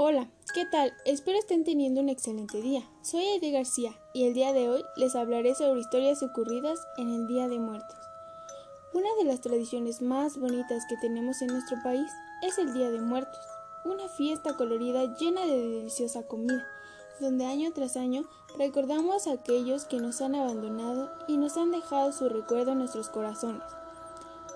Hola, 0.00 0.28
¿qué 0.54 0.64
tal? 0.64 0.94
Espero 1.04 1.40
estén 1.40 1.64
teniendo 1.64 2.00
un 2.00 2.08
excelente 2.08 2.62
día. 2.62 2.88
Soy 3.02 3.24
Aide 3.24 3.50
García 3.50 3.90
y 4.14 4.28
el 4.28 4.32
día 4.32 4.52
de 4.52 4.68
hoy 4.68 4.84
les 4.94 5.16
hablaré 5.16 5.56
sobre 5.56 5.80
historias 5.80 6.22
ocurridas 6.22 6.78
en 6.98 7.08
el 7.12 7.26
Día 7.26 7.48
de 7.48 7.58
Muertos. 7.58 7.98
Una 8.94 9.08
de 9.18 9.24
las 9.24 9.40
tradiciones 9.40 10.00
más 10.00 10.38
bonitas 10.38 10.84
que 10.88 10.96
tenemos 10.98 11.42
en 11.42 11.48
nuestro 11.48 11.78
país 11.82 12.08
es 12.42 12.58
el 12.58 12.74
Día 12.74 12.92
de 12.92 13.00
Muertos, 13.00 13.40
una 13.84 14.08
fiesta 14.08 14.54
colorida 14.54 15.16
llena 15.16 15.44
de 15.44 15.68
deliciosa 15.68 16.22
comida, 16.28 16.64
donde 17.18 17.46
año 17.46 17.72
tras 17.72 17.96
año 17.96 18.22
recordamos 18.56 19.26
a 19.26 19.32
aquellos 19.32 19.84
que 19.84 19.98
nos 19.98 20.20
han 20.20 20.36
abandonado 20.36 21.10
y 21.26 21.38
nos 21.38 21.56
han 21.56 21.72
dejado 21.72 22.12
su 22.12 22.28
recuerdo 22.28 22.70
en 22.70 22.78
nuestros 22.78 23.08
corazones. 23.08 23.64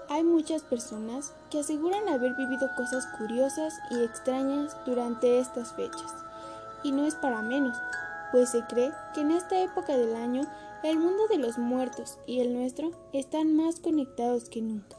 Hay 0.09 0.25
muchas 0.25 0.63
personas 0.63 1.33
que 1.51 1.61
aseguran 1.61 2.09
haber 2.09 2.35
vivido 2.35 2.69
cosas 2.77 3.07
curiosas 3.19 3.75
y 3.91 4.03
extrañas 4.03 4.77
durante 4.85 5.39
estas 5.39 5.73
fechas. 5.75 6.15
Y 6.83 6.93
no 6.93 7.07
es 7.07 7.15
para 7.15 7.43
menos, 7.43 7.77
pues 8.33 8.51
se 8.51 8.65
cree 8.67 8.93
que 9.15 9.21
en 9.21 9.31
esta 9.31 9.63
época 9.63 9.97
del 9.97 10.17
año 10.17 10.43
el 10.83 10.99
mundo 10.99 11.29
de 11.29 11.39
los 11.39 11.59
muertos 11.59 12.19
y 12.27 12.41
el 12.41 12.53
nuestro 12.53 12.91
están 13.13 13.55
más 13.55 13.79
conectados 13.79 14.49
que 14.49 14.63
nunca. 14.63 14.97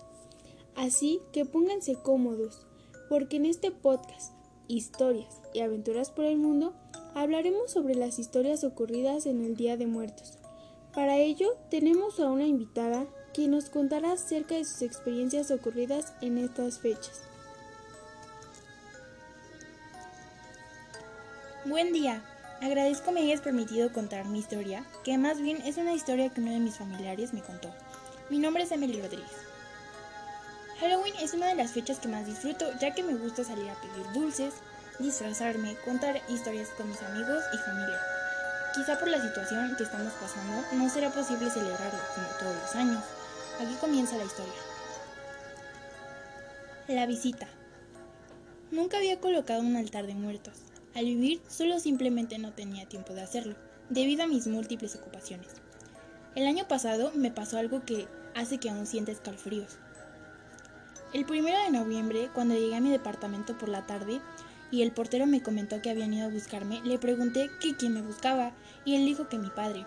Así 0.76 1.22
que 1.34 1.46
pónganse 1.46 1.96
cómodos, 1.96 2.66
porque 3.10 3.36
en 3.36 3.46
este 3.46 3.72
podcast, 3.72 4.34
Historias 4.68 5.42
y 5.54 5.60
Aventuras 5.60 6.10
por 6.10 6.26
el 6.26 6.38
Mundo, 6.38 6.74
hablaremos 7.14 7.72
sobre 7.72 7.96
las 7.96 8.18
historias 8.18 8.64
ocurridas 8.64 9.26
en 9.26 9.44
el 9.44 9.56
Día 9.56 9.78
de 9.78 9.88
Muertos. 9.88 10.38
Para 10.94 11.18
ello 11.18 11.50
tenemos 11.70 12.20
a 12.20 12.28
una 12.28 12.46
invitada 12.46 13.06
quien 13.34 13.52
nos 13.52 13.70
contará 13.70 14.14
acerca 14.14 14.56
de 14.56 14.64
sus 14.64 14.82
experiencias 14.84 15.50
ocurridas 15.52 16.14
en 16.22 16.38
estas 16.38 16.80
fechas. 16.80 17.22
Buen 21.66 21.94
día. 21.94 22.24
Agradezco 22.62 23.12
me 23.12 23.22
hayas 23.22 23.42
permitido 23.42 23.92
contar 23.92 24.26
mi 24.26 24.40
historia, 24.40 24.86
que 25.04 25.18
más 25.18 25.42
bien 25.42 25.58
es 25.66 25.78
una 25.78 25.94
historia 25.94 26.30
que 26.30 26.40
uno 26.40 26.52
de 26.52 26.60
mis 26.60 26.78
familiares 26.78 27.34
me 27.34 27.42
contó. 27.42 27.74
Mi 28.30 28.40
nombre 28.40 28.64
es 28.64 28.72
Emily 28.72 29.02
Rodríguez. 29.02 29.32
Halloween 30.80 31.14
es 31.22 31.34
una 31.34 31.48
de 31.48 31.56
las 31.56 31.72
fechas 31.72 32.00
que 32.00 32.08
más 32.08 32.26
disfruto, 32.26 32.66
ya 32.80 32.94
que 32.94 33.04
me 33.04 33.16
gusta 33.16 33.44
salir 33.44 33.70
a 33.70 33.76
pedir 33.76 34.12
dulces, 34.14 34.54
disfrazarme, 35.00 35.76
contar 35.84 36.22
historias 36.30 36.70
con 36.70 36.90
mis 36.90 37.02
amigos 37.02 37.44
y 37.54 37.58
familia. 37.58 38.00
Quizá 38.76 38.98
por 38.98 39.08
la 39.08 39.22
situación 39.22 39.76
que 39.78 39.84
estamos 39.84 40.14
pasando 40.14 40.64
no 40.74 40.90
será 40.90 41.10
posible 41.12 41.50
celebrarlo 41.50 42.00
como 42.16 42.28
todos 42.40 42.56
los 42.56 42.76
años, 42.76 43.04
Aquí 43.60 43.76
comienza 43.80 44.18
la 44.18 44.26
historia. 44.26 44.54
La 46.88 47.06
visita. 47.06 47.48
Nunca 48.72 48.98
había 48.98 49.20
colocado 49.20 49.62
un 49.62 49.76
altar 49.76 50.08
de 50.08 50.16
muertos. 50.16 50.54
Al 50.96 51.06
vivir 51.06 51.42
solo 51.48 51.80
simplemente 51.80 52.38
no 52.40 52.52
tenía 52.52 52.88
tiempo 52.88 53.14
de 53.14 53.22
hacerlo, 53.22 53.56
debido 53.90 54.24
a 54.24 54.28
mis 54.28 54.48
múltiples 54.48 54.96
ocupaciones. 54.96 55.48
El 56.36 56.48
año 56.48 56.68
pasado 56.68 57.12
me 57.14 57.30
pasó 57.32 57.58
algo 57.58 57.86
que 57.86 58.08
hace 58.34 58.58
que 58.58 58.70
aún 58.70 58.88
sienta 58.88 59.12
escalofríos. 59.12 59.78
El 61.14 61.26
primero 61.26 61.58
de 61.64 61.70
noviembre, 61.70 62.30
cuando 62.34 62.56
llegué 62.56 62.76
a 62.76 62.82
mi 62.82 62.90
departamento 62.90 63.56
por 63.56 63.70
la 63.70 63.86
tarde 63.86 64.20
y 64.72 64.82
el 64.82 64.92
portero 64.92 65.28
me 65.28 65.44
comentó 65.44 65.80
que 65.82 65.92
habían 65.92 66.14
ido 66.14 66.26
a 66.26 66.32
buscarme, 66.32 66.82
le 66.84 66.98
pregunté 66.98 67.52
que 67.62 67.76
quién 67.76 67.94
me 67.94 68.02
buscaba 68.02 68.52
y 68.84 68.96
él 68.96 69.06
dijo 69.06 69.30
que 69.30 69.38
mi 69.38 69.52
padre. 69.52 69.86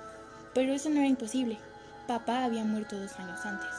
Pero 0.55 0.73
eso 0.73 0.89
no 0.89 1.01
era 1.01 1.09
imposible, 1.09 1.59
Papá 2.07 2.45
había 2.45 2.65
muerto 2.65 2.99
dos 2.99 3.19
años 3.19 3.45
antes, 3.45 3.71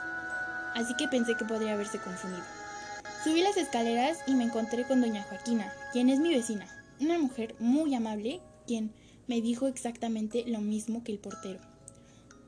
así 0.75 0.93
que 0.95 1.07
pensé 1.07 1.35
que 1.35 1.45
podría 1.45 1.73
haberse 1.73 1.99
confundido. 1.99 2.43
Subí 3.23 3.41
las 3.41 3.55
escaleras 3.57 4.19
y 4.27 4.33
me 4.33 4.43
encontré 4.43 4.83
con 4.85 4.99
doña 4.99 5.23
Joaquina, 5.23 5.71
quien 5.93 6.09
es 6.09 6.19
mi 6.19 6.29
vecina, 6.33 6.67
una 6.99 7.17
mujer 7.17 7.55
muy 7.59 7.95
amable, 7.95 8.41
quien 8.65 8.93
me 9.27 9.41
dijo 9.41 9.67
exactamente 9.67 10.43
lo 10.45 10.59
mismo 10.59 11.03
que 11.03 11.13
el 11.13 11.19
portero. 11.19 11.59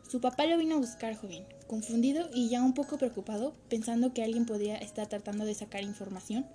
Su 0.10 0.20
papá 0.20 0.46
lo 0.48 0.58
vino 0.58 0.76
a 0.76 0.80
buscar, 0.80 1.16
joven, 1.16 1.46
confundido 1.68 2.30
y 2.34 2.50
ya 2.50 2.62
un 2.62 2.74
poco 2.74 2.98
preocupado, 2.98 3.54
pensando 3.70 4.14
que 4.14 4.24
alguien 4.24 4.46
podría 4.46 4.76
estar 4.78 5.08
tratando 5.08 5.46
de 5.46 5.54
sacar 5.54 5.84
información 5.84 6.46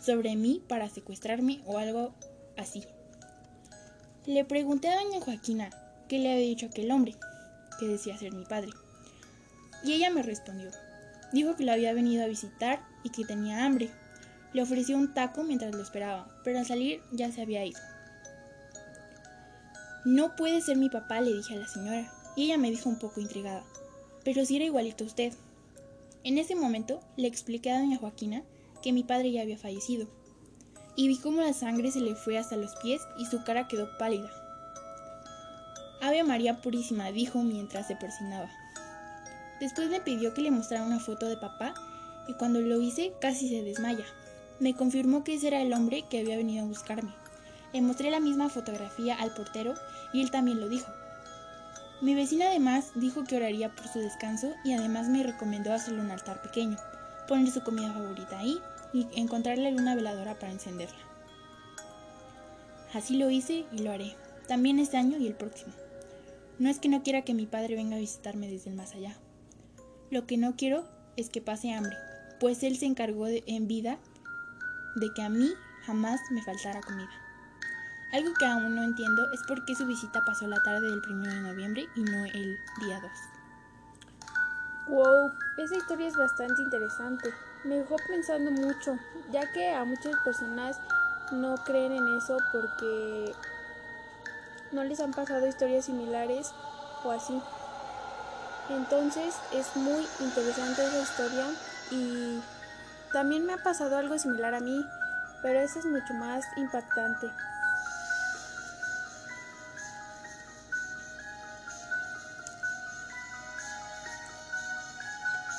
sobre 0.00 0.36
mí 0.36 0.62
para 0.68 0.88
secuestrarme 0.88 1.62
o 1.64 1.78
algo 1.78 2.12
así. 2.56 2.84
Le 4.26 4.44
pregunté 4.44 4.88
a 4.88 5.02
doña 5.02 5.20
Joaquina 5.20 5.70
qué 6.08 6.18
le 6.18 6.32
había 6.32 6.46
dicho 6.46 6.66
aquel 6.66 6.90
hombre, 6.90 7.14
que 7.78 7.88
decía 7.88 8.18
ser 8.18 8.32
mi 8.32 8.44
padre. 8.44 8.70
Y 9.84 9.92
ella 9.92 10.10
me 10.10 10.22
respondió. 10.22 10.70
Dijo 11.32 11.56
que 11.56 11.64
lo 11.64 11.72
había 11.72 11.92
venido 11.92 12.24
a 12.24 12.28
visitar 12.28 12.80
y 13.04 13.10
que 13.10 13.24
tenía 13.24 13.64
hambre. 13.64 13.90
Le 14.52 14.62
ofreció 14.62 14.96
un 14.96 15.14
taco 15.14 15.44
mientras 15.44 15.74
lo 15.74 15.82
esperaba, 15.82 16.28
pero 16.42 16.58
al 16.58 16.66
salir 16.66 17.00
ya 17.12 17.30
se 17.30 17.42
había 17.42 17.64
ido. 17.64 17.80
No 20.04 20.36
puede 20.36 20.60
ser 20.60 20.76
mi 20.76 20.88
papá, 20.88 21.20
le 21.20 21.34
dije 21.34 21.54
a 21.54 21.58
la 21.58 21.68
señora, 21.68 22.12
y 22.34 22.44
ella 22.44 22.56
me 22.56 22.70
dijo 22.70 22.88
un 22.88 22.98
poco 22.98 23.20
intrigada. 23.20 23.62
Pero 24.24 24.44
si 24.44 24.56
era 24.56 24.64
igualito 24.64 25.04
a 25.04 25.06
usted. 25.06 25.32
En 26.24 26.38
ese 26.38 26.54
momento 26.54 27.00
le 27.16 27.28
expliqué 27.28 27.70
a 27.70 27.78
doña 27.78 27.98
Joaquina 27.98 28.42
que 28.82 28.92
mi 28.92 29.02
padre 29.02 29.32
ya 29.32 29.42
había 29.42 29.58
fallecido, 29.58 30.08
y 30.98 31.06
vi 31.06 31.16
cómo 31.18 31.42
la 31.42 31.52
sangre 31.52 31.92
se 31.92 32.00
le 32.00 32.16
fue 32.16 32.38
hasta 32.38 32.56
los 32.56 32.74
pies 32.76 33.00
y 33.18 33.26
su 33.26 33.44
cara 33.44 33.68
quedó 33.68 33.88
pálida. 33.98 34.30
Ave 36.00 36.22
María 36.22 36.60
Purísima, 36.60 37.10
dijo 37.10 37.42
mientras 37.42 37.86
se 37.88 37.96
persignaba. 37.96 38.48
Después 39.60 39.90
me 39.90 40.00
pidió 40.00 40.32
que 40.34 40.42
le 40.42 40.52
mostrara 40.52 40.84
una 40.84 41.00
foto 41.00 41.26
de 41.26 41.36
papá 41.36 41.74
y 42.28 42.34
cuando 42.34 42.60
lo 42.60 42.80
hice 42.80 43.12
casi 43.20 43.48
se 43.48 43.62
desmaya. 43.62 44.04
Me 44.60 44.74
confirmó 44.74 45.24
que 45.24 45.34
ese 45.34 45.48
era 45.48 45.60
el 45.60 45.72
hombre 45.72 46.04
que 46.08 46.20
había 46.20 46.36
venido 46.36 46.64
a 46.64 46.68
buscarme. 46.68 47.12
Le 47.72 47.82
mostré 47.82 48.10
la 48.10 48.20
misma 48.20 48.48
fotografía 48.48 49.16
al 49.16 49.34
portero 49.34 49.74
y 50.12 50.22
él 50.22 50.30
también 50.30 50.60
lo 50.60 50.68
dijo. 50.68 50.90
Mi 52.00 52.14
vecina 52.14 52.46
además 52.46 52.92
dijo 52.94 53.24
que 53.24 53.36
oraría 53.36 53.74
por 53.74 53.88
su 53.88 53.98
descanso 53.98 54.54
y 54.64 54.72
además 54.72 55.08
me 55.08 55.24
recomendó 55.24 55.72
hacerle 55.72 56.00
un 56.00 56.12
altar 56.12 56.40
pequeño, 56.42 56.76
poner 57.26 57.50
su 57.50 57.62
comida 57.62 57.92
favorita 57.92 58.38
ahí 58.38 58.60
y 58.92 59.08
encontrarle 59.16 59.74
una 59.74 59.96
veladora 59.96 60.38
para 60.38 60.52
encenderla. 60.52 60.98
Así 62.94 63.16
lo 63.16 63.30
hice 63.30 63.66
y 63.72 63.78
lo 63.78 63.90
haré, 63.90 64.14
también 64.46 64.78
este 64.78 64.96
año 64.96 65.18
y 65.18 65.26
el 65.26 65.34
próximo. 65.34 65.72
No 66.58 66.68
es 66.68 66.78
que 66.80 66.88
no 66.88 67.02
quiera 67.02 67.22
que 67.22 67.34
mi 67.34 67.46
padre 67.46 67.76
venga 67.76 67.96
a 67.96 68.00
visitarme 68.00 68.48
desde 68.48 68.70
el 68.70 68.76
más 68.76 68.94
allá. 68.94 69.16
Lo 70.10 70.26
que 70.26 70.36
no 70.36 70.56
quiero 70.56 70.84
es 71.16 71.28
que 71.30 71.40
pase 71.40 71.72
hambre, 71.72 71.96
pues 72.40 72.62
él 72.62 72.76
se 72.76 72.86
encargó 72.86 73.26
en 73.28 73.68
vida 73.68 73.98
de 74.96 75.12
que 75.14 75.22
a 75.22 75.28
mí 75.28 75.52
jamás 75.84 76.20
me 76.30 76.42
faltara 76.42 76.80
comida. 76.80 77.10
Algo 78.12 78.32
que 78.38 78.46
aún 78.46 78.74
no 78.74 78.82
entiendo 78.82 79.22
es 79.32 79.42
por 79.46 79.64
qué 79.66 79.74
su 79.74 79.86
visita 79.86 80.24
pasó 80.24 80.46
la 80.46 80.62
tarde 80.62 80.88
del 80.88 81.02
1 81.08 81.22
de 81.24 81.40
noviembre 81.42 81.86
y 81.94 82.02
no 82.02 82.24
el 82.24 82.56
día 82.80 83.00
2. 83.00 83.10
Wow, 84.88 85.30
esa 85.58 85.76
historia 85.76 86.08
es 86.08 86.16
bastante 86.16 86.62
interesante. 86.62 87.28
Me 87.64 87.76
dejó 87.76 87.96
pensando 88.08 88.50
mucho, 88.50 88.98
ya 89.30 89.52
que 89.52 89.68
a 89.70 89.84
muchas 89.84 90.16
personas 90.24 90.80
no 91.32 91.56
creen 91.64 91.92
en 91.92 92.16
eso 92.16 92.38
porque 92.50 93.34
no 94.72 94.84
les 94.84 95.00
han 95.00 95.12
pasado 95.12 95.46
historias 95.46 95.86
similares 95.86 96.52
o 97.04 97.10
así. 97.10 97.40
Entonces 98.70 99.34
es 99.52 99.74
muy 99.76 100.06
interesante 100.20 100.84
esa 100.84 101.02
historia 101.02 101.46
y 101.90 102.40
también 103.12 103.46
me 103.46 103.54
ha 103.54 103.62
pasado 103.62 103.96
algo 103.96 104.18
similar 104.18 104.54
a 104.54 104.60
mí, 104.60 104.84
pero 105.42 105.60
ese 105.60 105.78
es 105.78 105.86
mucho 105.86 106.12
más 106.14 106.44
impactante. 106.56 107.30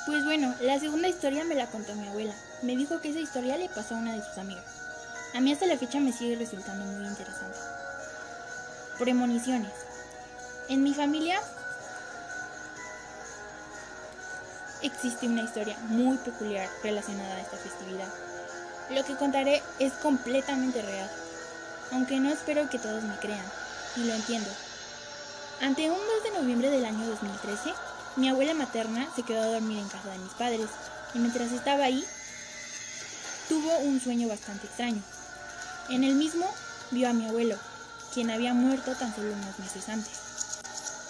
Pues 0.06 0.24
bueno, 0.24 0.54
la 0.60 0.78
segunda 0.78 1.08
historia 1.08 1.44
me 1.44 1.54
la 1.54 1.66
contó 1.66 1.94
mi 1.94 2.08
abuela. 2.08 2.34
Me 2.62 2.76
dijo 2.76 3.00
que 3.00 3.10
esa 3.10 3.20
historia 3.20 3.56
le 3.56 3.68
pasó 3.68 3.94
a 3.94 3.98
una 3.98 4.12
de 4.12 4.22
sus 4.22 4.38
amigas. 4.38 4.64
A 5.34 5.40
mí 5.40 5.52
hasta 5.52 5.66
la 5.66 5.78
fecha 5.78 6.00
me 6.00 6.12
sigue 6.12 6.36
resultando 6.36 6.84
muy 6.84 7.06
interesante. 7.06 7.58
Premoniciones. 9.00 9.72
En 10.68 10.82
mi 10.82 10.92
familia 10.92 11.40
existe 14.82 15.26
una 15.26 15.40
historia 15.40 15.78
muy 15.88 16.18
peculiar 16.18 16.68
relacionada 16.82 17.36
a 17.36 17.40
esta 17.40 17.56
festividad. 17.56 18.12
Lo 18.90 19.02
que 19.06 19.16
contaré 19.16 19.62
es 19.78 19.94
completamente 19.94 20.82
real, 20.82 21.10
aunque 21.92 22.20
no 22.20 22.28
espero 22.28 22.68
que 22.68 22.78
todos 22.78 23.02
me 23.02 23.16
crean, 23.20 23.44
y 23.96 24.04
lo 24.04 24.12
entiendo. 24.12 24.50
Ante 25.62 25.90
un 25.90 25.96
2 25.96 26.22
de 26.22 26.38
noviembre 26.38 26.68
del 26.68 26.84
año 26.84 27.06
2013, 27.06 27.72
mi 28.16 28.28
abuela 28.28 28.52
materna 28.52 29.08
se 29.16 29.22
quedó 29.22 29.40
a 29.40 29.46
dormir 29.46 29.78
en 29.78 29.88
casa 29.88 30.10
de 30.10 30.18
mis 30.18 30.34
padres, 30.34 30.68
y 31.14 31.20
mientras 31.20 31.52
estaba 31.52 31.84
ahí, 31.84 32.04
tuvo 33.48 33.78
un 33.78 33.98
sueño 33.98 34.28
bastante 34.28 34.66
extraño. 34.66 35.02
En 35.88 36.04
el 36.04 36.16
mismo 36.16 36.46
vio 36.90 37.08
a 37.08 37.14
mi 37.14 37.26
abuelo, 37.26 37.56
quien 38.12 38.30
había 38.30 38.54
muerto 38.54 38.94
tan 38.94 39.14
solo 39.14 39.32
unos 39.32 39.58
meses 39.58 39.88
antes. 39.88 40.30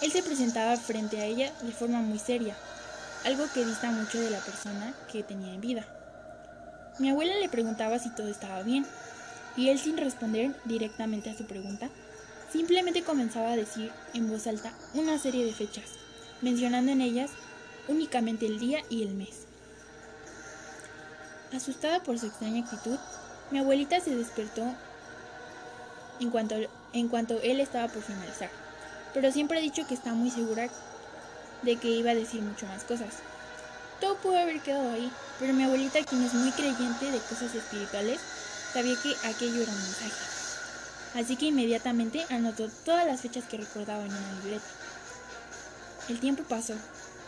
Él 0.01 0.11
se 0.11 0.23
presentaba 0.23 0.77
frente 0.77 1.19
a 1.19 1.25
ella 1.25 1.51
de 1.61 1.71
forma 1.71 1.99
muy 1.99 2.19
seria, 2.19 2.55
algo 3.25 3.45
que 3.53 3.65
dista 3.65 3.91
mucho 3.91 4.19
de 4.19 4.31
la 4.31 4.39
persona 4.39 4.93
que 5.11 5.23
tenía 5.23 5.53
en 5.53 5.61
vida. 5.61 5.85
Mi 6.99 7.09
abuela 7.09 7.35
le 7.35 7.49
preguntaba 7.49 7.99
si 7.99 8.09
todo 8.09 8.27
estaba 8.27 8.63
bien, 8.63 8.85
y 9.55 9.69
él 9.69 9.79
sin 9.79 9.97
responder 9.97 10.55
directamente 10.65 11.29
a 11.29 11.37
su 11.37 11.45
pregunta, 11.45 11.89
simplemente 12.51 13.03
comenzaba 13.03 13.51
a 13.51 13.55
decir 13.55 13.91
en 14.13 14.29
voz 14.29 14.47
alta 14.47 14.73
una 14.93 15.17
serie 15.17 15.45
de 15.45 15.53
fechas, 15.53 15.85
mencionando 16.41 16.91
en 16.91 17.01
ellas 17.01 17.31
únicamente 17.87 18.45
el 18.45 18.59
día 18.59 18.79
y 18.89 19.03
el 19.03 19.13
mes. 19.13 19.45
Asustada 21.53 22.01
por 22.01 22.17
su 22.17 22.27
extraña 22.27 22.63
actitud, 22.63 22.97
mi 23.51 23.59
abuelita 23.59 23.99
se 23.99 24.15
despertó 24.15 24.63
en 26.19 26.29
cuanto, 26.29 26.55
en 26.93 27.07
cuanto 27.07 27.39
él 27.41 27.59
estaba 27.59 27.87
por 27.87 28.03
finalizar, 28.03 28.49
pero 29.13 29.31
siempre 29.31 29.57
ha 29.57 29.61
dicho 29.61 29.85
que 29.87 29.93
está 29.93 30.13
muy 30.13 30.31
segura 30.31 30.69
de 31.61 31.75
que 31.77 31.89
iba 31.89 32.11
a 32.11 32.15
decir 32.15 32.41
mucho 32.41 32.65
más 32.67 32.83
cosas. 32.83 33.15
Todo 33.99 34.15
pudo 34.17 34.37
haber 34.39 34.59
quedado 34.61 34.91
ahí, 34.91 35.11
pero 35.39 35.53
mi 35.53 35.63
abuelita, 35.63 36.03
quien 36.03 36.23
es 36.23 36.33
muy 36.33 36.51
creyente 36.51 37.11
de 37.11 37.19
cosas 37.19 37.53
espirituales, 37.53 38.19
sabía 38.73 38.95
que 39.01 39.15
aquello 39.27 39.61
era 39.61 39.71
un 39.71 39.81
mensaje. 39.81 40.11
Así 41.15 41.35
que 41.35 41.47
inmediatamente 41.47 42.25
anotó 42.29 42.69
todas 42.83 43.05
las 43.05 43.21
fechas 43.21 43.43
que 43.45 43.57
recordaba 43.57 44.03
en 44.03 44.11
una 44.11 44.33
libreta. 44.41 44.65
El 46.09 46.19
tiempo 46.19 46.43
pasó, 46.43 46.73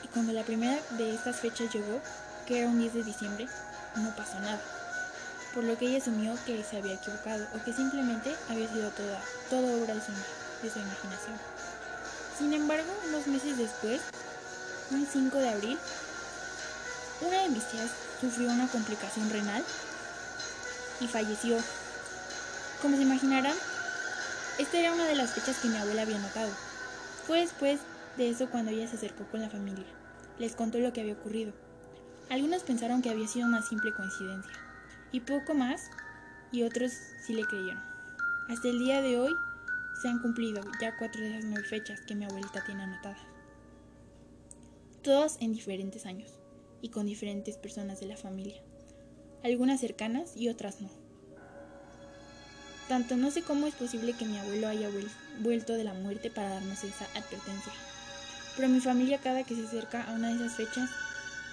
y 0.03 0.07
cuando 0.07 0.33
la 0.33 0.43
primera 0.43 0.79
de 0.91 1.13
estas 1.13 1.39
fechas 1.39 1.71
llegó, 1.73 2.01
que 2.47 2.59
era 2.59 2.69
un 2.69 2.79
10 2.79 2.93
de 2.93 3.03
diciembre, 3.03 3.47
no 3.97 4.15
pasó 4.15 4.39
nada, 4.39 4.61
por 5.53 5.63
lo 5.63 5.77
que 5.77 5.87
ella 5.87 5.99
asumió 5.99 6.35
que 6.45 6.63
se 6.63 6.77
había 6.77 6.93
equivocado 6.93 7.45
o 7.55 7.63
que 7.63 7.73
simplemente 7.73 8.35
había 8.49 8.67
sido 8.67 8.89
toda, 8.91 9.21
toda 9.49 9.75
obra 9.77 9.93
de 9.93 10.01
su, 10.01 10.11
de 10.63 10.69
su 10.71 10.79
imaginación. 10.79 11.37
Sin 12.37 12.53
embargo, 12.53 12.91
unos 13.07 13.27
meses 13.27 13.57
después, 13.57 14.01
un 14.91 15.05
5 15.05 15.37
de 15.37 15.49
abril, 15.49 15.77
una 17.21 17.41
de 17.43 17.49
mis 17.49 17.63
tías 17.65 17.89
sufrió 18.19 18.49
una 18.49 18.67
complicación 18.67 19.29
renal 19.29 19.63
y 20.99 21.07
falleció. 21.07 21.57
Como 22.81 22.97
se 22.97 23.03
imaginarán, 23.03 23.55
esta 24.57 24.77
era 24.77 24.93
una 24.93 25.05
de 25.05 25.15
las 25.15 25.31
fechas 25.31 25.57
que 25.57 25.69
mi 25.69 25.77
abuela 25.77 26.01
había 26.01 26.19
notado. 26.19 26.51
Fue 27.27 27.41
después 27.41 27.79
de 28.17 28.29
eso 28.29 28.49
cuando 28.49 28.71
ella 28.71 28.87
se 28.87 28.95
acercó 28.95 29.25
con 29.25 29.41
la 29.41 29.49
familia. 29.49 29.85
Les 30.39 30.55
contó 30.55 30.79
lo 30.79 30.91
que 30.91 31.01
había 31.01 31.13
ocurrido. 31.13 31.53
Algunos 32.29 32.63
pensaron 32.63 33.01
que 33.01 33.09
había 33.09 33.27
sido 33.27 33.47
una 33.47 33.61
simple 33.61 33.93
coincidencia, 33.93 34.53
y 35.13 35.21
poco 35.21 35.53
más, 35.53 35.89
y 36.51 36.63
otros 36.63 36.91
sí 37.25 37.33
le 37.33 37.45
creyeron. 37.45 37.81
Hasta 38.49 38.67
el 38.67 38.79
día 38.79 39.01
de 39.01 39.17
hoy 39.17 39.33
se 40.01 40.09
han 40.09 40.19
cumplido 40.19 40.61
ya 40.81 40.97
cuatro 40.97 41.21
de 41.21 41.29
esas 41.29 41.45
nueve 41.45 41.65
fechas 41.65 42.01
que 42.01 42.15
mi 42.15 42.25
abuelita 42.25 42.65
tiene 42.65 42.83
anotadas. 42.83 43.19
Todas 45.01 45.37
en 45.39 45.53
diferentes 45.53 46.05
años 46.05 46.31
y 46.81 46.89
con 46.89 47.05
diferentes 47.05 47.55
personas 47.55 48.01
de 48.01 48.07
la 48.07 48.17
familia, 48.17 48.61
algunas 49.43 49.79
cercanas 49.79 50.35
y 50.35 50.49
otras 50.49 50.81
no. 50.81 50.89
Tanto 52.89 53.15
no 53.15 53.31
sé 53.31 53.43
cómo 53.43 53.67
es 53.67 53.75
posible 53.75 54.13
que 54.13 54.25
mi 54.25 54.37
abuelo 54.37 54.67
haya 54.67 54.89
vuelto 55.39 55.73
de 55.73 55.83
la 55.85 55.93
muerte 55.93 56.29
para 56.29 56.49
darnos 56.49 56.83
esa 56.83 57.05
advertencia. 57.15 57.71
Pero 58.55 58.67
mi 58.67 58.81
familia 58.81 59.19
cada 59.19 59.43
que 59.43 59.55
se 59.55 59.65
acerca 59.65 60.03
a 60.03 60.13
una 60.13 60.29
de 60.29 60.35
esas 60.35 60.57
fechas 60.57 60.89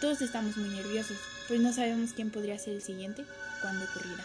todos 0.00 0.22
estamos 0.22 0.56
muy 0.56 0.70
nerviosos, 0.70 1.18
pues 1.50 1.60
no 1.60 1.72
sabemos 1.72 2.12
quién 2.14 2.30
podría 2.30 2.56
ser 2.60 2.74
el 2.74 2.80
siguiente 2.80 3.24
cuando 3.60 3.84
ocurrirá. 3.86 4.24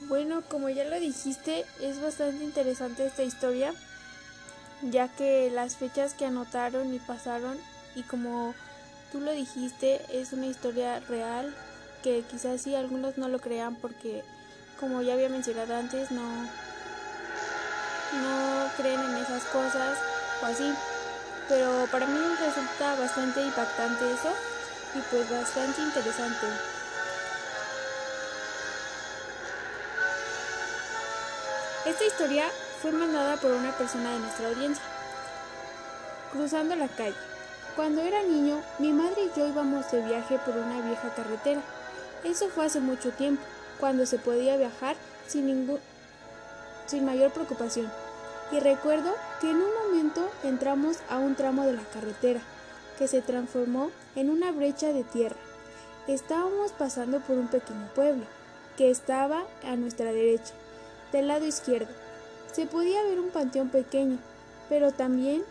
Bueno, 0.00 0.42
como 0.42 0.68
ya 0.68 0.84
lo 0.84 1.00
dijiste, 1.00 1.64
es 1.80 2.02
bastante 2.02 2.44
interesante 2.44 3.06
esta 3.06 3.22
historia, 3.22 3.72
ya 4.82 5.08
que 5.08 5.50
las 5.50 5.76
fechas 5.76 6.12
que 6.12 6.26
anotaron 6.26 6.92
y 6.92 6.98
pasaron, 6.98 7.56
y 7.94 8.02
como 8.02 8.54
tú 9.10 9.20
lo 9.20 9.32
dijiste, 9.32 10.02
es 10.12 10.34
una 10.34 10.44
historia 10.44 11.00
real, 11.00 11.56
que 12.02 12.22
quizás 12.30 12.60
sí 12.60 12.74
algunos 12.74 13.16
no 13.16 13.30
lo 13.30 13.38
crean 13.38 13.76
porque, 13.76 14.22
como 14.78 15.00
ya 15.00 15.14
había 15.14 15.30
mencionado 15.30 15.76
antes, 15.76 16.10
no, 16.10 16.42
no 18.20 18.70
creen 18.76 19.00
en 19.00 19.16
esas 19.16 19.44
cosas 19.44 19.98
o 20.42 20.46
así 20.46 20.70
pero 21.50 21.88
para 21.90 22.06
mí 22.06 22.20
resulta 22.38 22.94
bastante 22.94 23.42
impactante 23.42 24.12
eso 24.12 24.32
y 24.94 25.00
pues 25.10 25.30
bastante 25.30 25.80
interesante. 25.80 26.46
Esta 31.86 32.04
historia 32.04 32.44
fue 32.82 32.92
mandada 32.92 33.36
por 33.36 33.52
una 33.52 33.72
persona 33.72 34.12
de 34.12 34.18
nuestra 34.20 34.48
audiencia. 34.48 34.84
Cruzando 36.32 36.76
la 36.76 36.88
calle. 36.88 37.16
Cuando 37.74 38.02
era 38.02 38.22
niño, 38.22 38.62
mi 38.78 38.92
madre 38.92 39.22
y 39.24 39.38
yo 39.38 39.46
íbamos 39.46 39.90
de 39.90 40.02
viaje 40.02 40.38
por 40.38 40.56
una 40.56 40.80
vieja 40.82 41.14
carretera. 41.14 41.62
Eso 42.24 42.48
fue 42.48 42.66
hace 42.66 42.80
mucho 42.80 43.10
tiempo, 43.12 43.42
cuando 43.78 44.04
se 44.06 44.18
podía 44.18 44.56
viajar 44.56 44.96
sin 45.26 45.46
ningún 45.46 45.80
sin 46.86 47.04
mayor 47.04 47.30
preocupación 47.30 47.90
y 48.52 48.58
recuerdo 48.58 49.14
que 49.40 49.50
en 49.50 49.56
un 49.56 49.70
momento 49.86 50.28
entramos 50.42 50.98
a 51.08 51.18
un 51.18 51.34
tramo 51.34 51.64
de 51.64 51.74
la 51.74 51.82
carretera 51.82 52.40
que 53.00 53.08
se 53.08 53.22
transformó 53.22 53.90
en 54.14 54.28
una 54.28 54.52
brecha 54.52 54.92
de 54.92 55.04
tierra. 55.04 55.38
Estábamos 56.06 56.72
pasando 56.72 57.20
por 57.20 57.38
un 57.38 57.48
pequeño 57.48 57.88
pueblo 57.94 58.26
que 58.76 58.90
estaba 58.90 59.46
a 59.64 59.74
nuestra 59.76 60.12
derecha, 60.12 60.52
del 61.10 61.28
lado 61.28 61.46
izquierdo. 61.46 61.88
Se 62.52 62.66
podía 62.66 63.02
ver 63.04 63.18
un 63.18 63.30
panteón 63.30 63.70
pequeño, 63.70 64.18
pero 64.68 64.92
también 64.92 65.44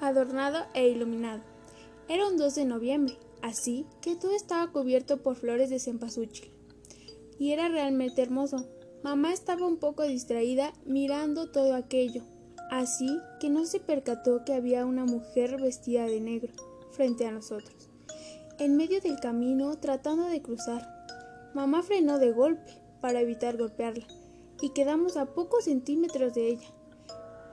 adornado 0.00 0.66
e 0.74 0.88
iluminado. 0.88 1.40
Era 2.08 2.26
un 2.26 2.36
2 2.36 2.52
de 2.56 2.64
noviembre, 2.64 3.16
así 3.42 3.86
que 4.00 4.16
todo 4.16 4.34
estaba 4.34 4.72
cubierto 4.72 5.18
por 5.18 5.36
flores 5.36 5.70
de 5.70 5.78
cempasúchil. 5.78 6.57
Y 7.38 7.52
era 7.52 7.68
realmente 7.68 8.22
hermoso. 8.22 8.66
Mamá 9.02 9.32
estaba 9.32 9.66
un 9.66 9.78
poco 9.78 10.02
distraída 10.02 10.72
mirando 10.84 11.50
todo 11.50 11.74
aquello, 11.74 12.22
así 12.70 13.20
que 13.40 13.48
no 13.48 13.64
se 13.64 13.78
percató 13.78 14.44
que 14.44 14.54
había 14.54 14.84
una 14.84 15.04
mujer 15.04 15.60
vestida 15.60 16.06
de 16.06 16.20
negro 16.20 16.52
frente 16.90 17.26
a 17.26 17.30
nosotros. 17.30 17.90
En 18.58 18.76
medio 18.76 19.00
del 19.00 19.20
camino, 19.20 19.76
tratando 19.76 20.24
de 20.24 20.42
cruzar, 20.42 20.82
mamá 21.54 21.82
frenó 21.84 22.18
de 22.18 22.32
golpe 22.32 22.72
para 23.00 23.20
evitar 23.20 23.56
golpearla 23.56 24.06
y 24.60 24.70
quedamos 24.70 25.16
a 25.16 25.26
pocos 25.26 25.64
centímetros 25.64 26.34
de 26.34 26.48
ella. 26.48 26.68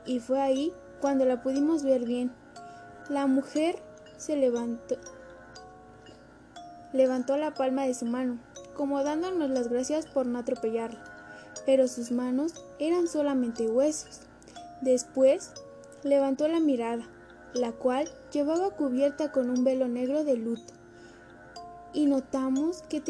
Y 0.05 0.19
fue 0.19 0.41
ahí 0.41 0.73
cuando 1.01 1.25
la 1.25 1.41
pudimos 1.41 1.83
ver 1.83 2.05
bien. 2.05 2.33
La 3.09 3.27
mujer 3.27 3.75
se 4.17 4.35
levantó, 4.35 4.95
levantó 6.95 7.37
la 7.37 7.53
palma 7.53 7.83
de 7.83 7.93
su 7.93 8.05
mano, 8.05 8.39
como 8.73 9.03
dándonos 9.03 9.49
las 9.49 9.67
gracias 9.67 10.07
por 10.07 10.25
no 10.25 10.39
atropellarla, 10.39 11.03
pero 11.65 11.87
sus 11.87 12.11
manos 12.11 12.53
eran 12.79 13.07
solamente 13.07 13.67
huesos. 13.67 14.21
Después 14.81 15.51
levantó 16.03 16.47
la 16.47 16.59
mirada, 16.59 17.03
la 17.53 17.73
cual 17.73 18.09
llevaba 18.31 18.71
cubierta 18.71 19.31
con 19.31 19.49
un 19.49 19.63
velo 19.63 19.87
negro 19.87 20.23
de 20.23 20.37
luto, 20.37 20.73
y 21.93 22.05
notamos 22.05 22.81
que, 22.83 23.01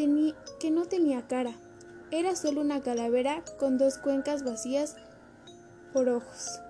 que 0.60 0.70
no 0.70 0.86
tenía 0.86 1.26
cara, 1.26 1.52
era 2.10 2.36
solo 2.36 2.60
una 2.60 2.82
calavera 2.82 3.42
con 3.58 3.78
dos 3.78 3.98
cuencas 3.98 4.44
vacías 4.44 4.96
por 5.92 6.08
ojos. 6.08 6.60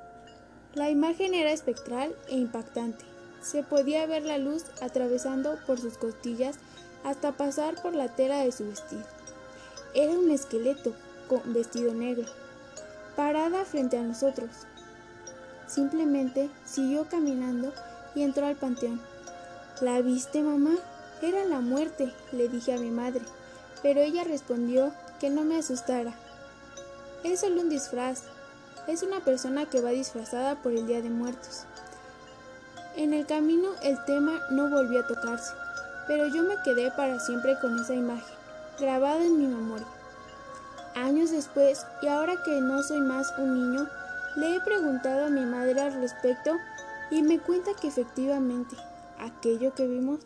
La 0.75 0.91
imagen 0.91 1.35
era 1.35 1.53
espectral 1.53 2.15
e 2.29 2.37
impactante. 2.37 3.05
Se 3.43 3.63
podía 3.63 4.07
ver 4.07 4.25
la 4.25 4.39
luz 4.39 4.65
atravesando 4.81 5.59
por 5.67 5.79
sus 5.79 5.97
costillas 5.99 6.59
hasta 7.05 7.33
pasar 7.33 7.81
por 7.81 7.95
la 7.95 8.09
tela 8.09 8.39
de 8.39 8.53
su 8.53 8.67
vestido. 8.67 9.05
Era 9.95 10.13
un 10.13 10.31
esqueleto 10.31 10.95
con 11.29 11.53
vestido 11.53 11.95
negro, 11.95 12.27
parada 13.17 13.65
frente 13.65 13.99
a 13.99 14.03
nosotros. 14.03 14.51
Simplemente 15.67 16.51
siguió 16.65 17.09
caminando 17.09 17.73
y 18.15 18.23
entró 18.23 18.47
al 18.47 18.57
panteón. 18.57 19.01
¿La 19.81 20.01
viste, 20.01 20.43
mamá? 20.43 20.77
Era 21.23 21.45
la 21.45 21.61
muerte, 21.61 22.13
le 22.33 22.49
dije 22.49 22.75
a 22.75 22.79
mi 22.79 22.91
madre, 22.91 23.23
pero 23.83 24.01
ella 24.01 24.25
respondió 24.25 24.93
que 25.19 25.31
no 25.31 25.45
me 25.45 25.59
asustara. 25.59 26.15
Es 27.25 27.41
solo 27.41 27.61
un 27.63 27.69
disfraz. 27.69 28.23
Es 28.87 29.03
una 29.03 29.21
persona 29.21 29.67
que 29.67 29.81
va 29.81 29.91
disfrazada 29.91 30.63
por 30.63 30.73
el 30.73 30.87
Día 30.87 31.03
de 31.03 31.11
Muertos. 31.11 31.65
En 32.97 33.13
el 33.13 33.27
camino 33.27 33.71
el 33.83 34.03
tema 34.05 34.41
no 34.51 34.71
volvió 34.71 35.01
a 35.01 35.07
tocarse, 35.07 35.53
pero 36.07 36.27
yo 36.27 36.43
me 36.43 36.57
quedé 36.65 36.91
para 36.91 37.21
siempre 37.21 37.59
con 37.61 37.79
esa 37.79 37.95
imagen, 37.95 38.37
grabada 38.79 39.25
en 39.25 39.39
mi 39.39 39.47
memoria. 39.47 39.87
Años 40.95 41.31
después, 41.31 41.87
y 42.03 42.09
ahora 42.09 42.43
que 42.45 42.61
no 42.61 42.83
soy 42.83 43.01
más 43.01 43.27
un 43.39 43.55
niño, 43.55 43.89
le 44.37 44.57
he 44.57 44.61
preguntado 44.61 45.27
a 45.27 45.31
mi 45.31 45.45
madre 45.45 45.81
al 45.81 45.95
respecto 45.95 46.57
y 47.11 47.23
me 47.23 47.39
cuenta 47.39 47.73
que 47.81 47.89
efectivamente 47.89 48.77
aquello 49.19 49.75
que 49.75 49.87
vimos 49.87 50.21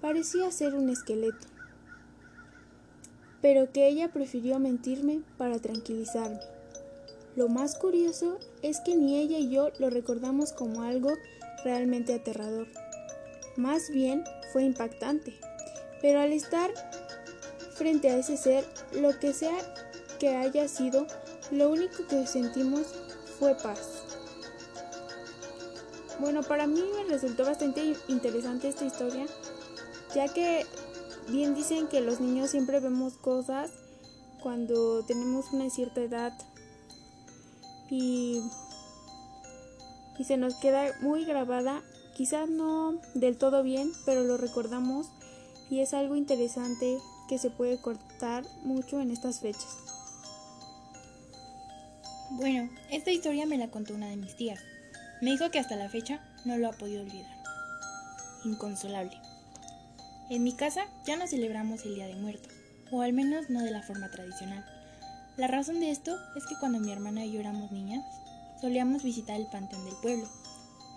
parecía 0.00 0.50
ser 0.50 0.74
un 0.74 0.88
esqueleto, 0.88 1.46
pero 3.40 3.70
que 3.72 3.88
ella 3.88 4.08
prefirió 4.08 4.58
mentirme 4.58 5.22
para 5.38 5.58
tranquilizarme. 5.58 6.40
Lo 7.36 7.48
más 7.48 7.76
curioso 7.76 8.38
es 8.62 8.80
que 8.80 8.96
ni 8.96 9.18
ella 9.18 9.38
y 9.38 9.50
yo 9.50 9.70
lo 9.78 9.90
recordamos 9.90 10.52
como 10.52 10.82
algo 10.82 11.12
realmente 11.64 12.14
aterrador. 12.14 12.66
Más 13.56 13.90
bien 13.90 14.24
fue 14.56 14.64
impactante. 14.64 15.34
Pero 16.00 16.18
al 16.18 16.32
estar 16.32 16.70
frente 17.74 18.08
a 18.08 18.16
ese 18.16 18.38
ser, 18.38 18.66
lo 18.92 19.18
que 19.18 19.34
sea 19.34 19.54
que 20.18 20.34
haya 20.34 20.66
sido, 20.66 21.06
lo 21.50 21.68
único 21.68 22.06
que 22.08 22.26
sentimos 22.26 22.86
fue 23.38 23.54
paz. 23.54 24.02
Bueno, 26.20 26.42
para 26.42 26.66
mí 26.66 26.82
me 26.96 27.04
resultó 27.04 27.44
bastante 27.44 27.98
interesante 28.08 28.68
esta 28.68 28.86
historia, 28.86 29.26
ya 30.14 30.26
que 30.28 30.64
bien 31.28 31.54
dicen 31.54 31.86
que 31.86 32.00
los 32.00 32.20
niños 32.20 32.48
siempre 32.48 32.80
vemos 32.80 33.18
cosas 33.18 33.70
cuando 34.42 35.04
tenemos 35.04 35.52
una 35.52 35.68
cierta 35.68 36.00
edad 36.00 36.32
y, 37.90 38.40
y 40.18 40.24
se 40.24 40.38
nos 40.38 40.54
queda 40.54 40.94
muy 41.02 41.26
grabada, 41.26 41.82
quizás 42.16 42.48
no 42.48 42.98
del 43.14 43.36
todo 43.36 43.62
bien, 43.62 43.92
pero 44.06 44.24
lo 44.24 44.38
recordamos 44.38 45.08
y 45.68 45.80
es 45.80 45.92
algo 45.92 46.16
interesante 46.16 46.96
que 47.28 47.38
se 47.38 47.50
puede 47.50 47.78
cortar 47.78 48.44
mucho 48.62 49.00
en 49.00 49.10
estas 49.10 49.40
fechas. 49.40 49.76
Bueno, 52.30 52.70
esta 52.90 53.10
historia 53.10 53.44
me 53.44 53.58
la 53.58 53.68
contó 53.68 53.94
una 53.94 54.08
de 54.08 54.16
mis 54.16 54.34
tías. 54.34 54.60
Me 55.20 55.30
dijo 55.30 55.50
que 55.50 55.58
hasta 55.58 55.76
la 55.76 55.90
fecha 55.90 56.24
no 56.46 56.56
lo 56.56 56.68
ha 56.68 56.72
podido 56.72 57.02
olvidar. 57.02 57.36
Inconsolable. 58.44 59.20
En 60.30 60.42
mi 60.42 60.54
casa 60.54 60.86
ya 61.06 61.16
no 61.16 61.26
celebramos 61.26 61.84
el 61.84 61.96
Día 61.96 62.06
de 62.06 62.16
Muertos, 62.16 62.52
o 62.90 63.02
al 63.02 63.12
menos 63.12 63.50
no 63.50 63.62
de 63.62 63.70
la 63.70 63.82
forma 63.82 64.10
tradicional. 64.10 64.64
La 65.36 65.48
razón 65.48 65.80
de 65.80 65.90
esto 65.90 66.16
es 66.34 66.46
que 66.46 66.56
cuando 66.58 66.80
mi 66.80 66.90
hermana 66.90 67.26
y 67.26 67.32
yo 67.32 67.40
éramos 67.40 67.70
niñas, 67.72 68.04
solíamos 68.60 69.02
visitar 69.02 69.36
el 69.36 69.46
panteón 69.46 69.84
del 69.84 69.96
pueblo. 70.02 70.26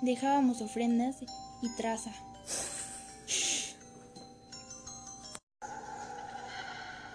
Dejábamos 0.02 0.62
ofrendas 0.62 1.18
y 1.62 1.70
traza. 1.76 2.12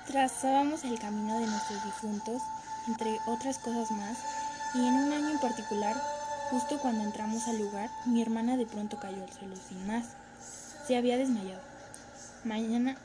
Trazábamos 0.07 0.85
el 0.85 0.99
camino 0.99 1.39
de 1.41 1.47
nuestros 1.47 1.83
difuntos, 1.83 2.43
entre 2.87 3.19
otras 3.27 3.59
cosas 3.59 3.91
más, 3.93 4.19
y 4.75 4.87
en 4.87 4.95
un 4.95 5.13
año 5.13 5.31
en 5.31 5.39
particular, 5.39 5.97
justo 6.51 6.79
cuando 6.79 7.05
entramos 7.05 7.49
al 7.49 7.59
lugar, 7.59 7.89
mi 8.05 8.21
hermana 8.21 8.59
de 8.59 8.67
pronto 8.67 9.01
cayó 9.01 9.23
al 9.23 9.33
suelo 9.33 9.57
sin 9.57 9.87
más. 9.87 10.09
Se 10.87 10.97
había 10.97 11.17
desmayado. 11.17 11.63
Mañana 12.45 12.99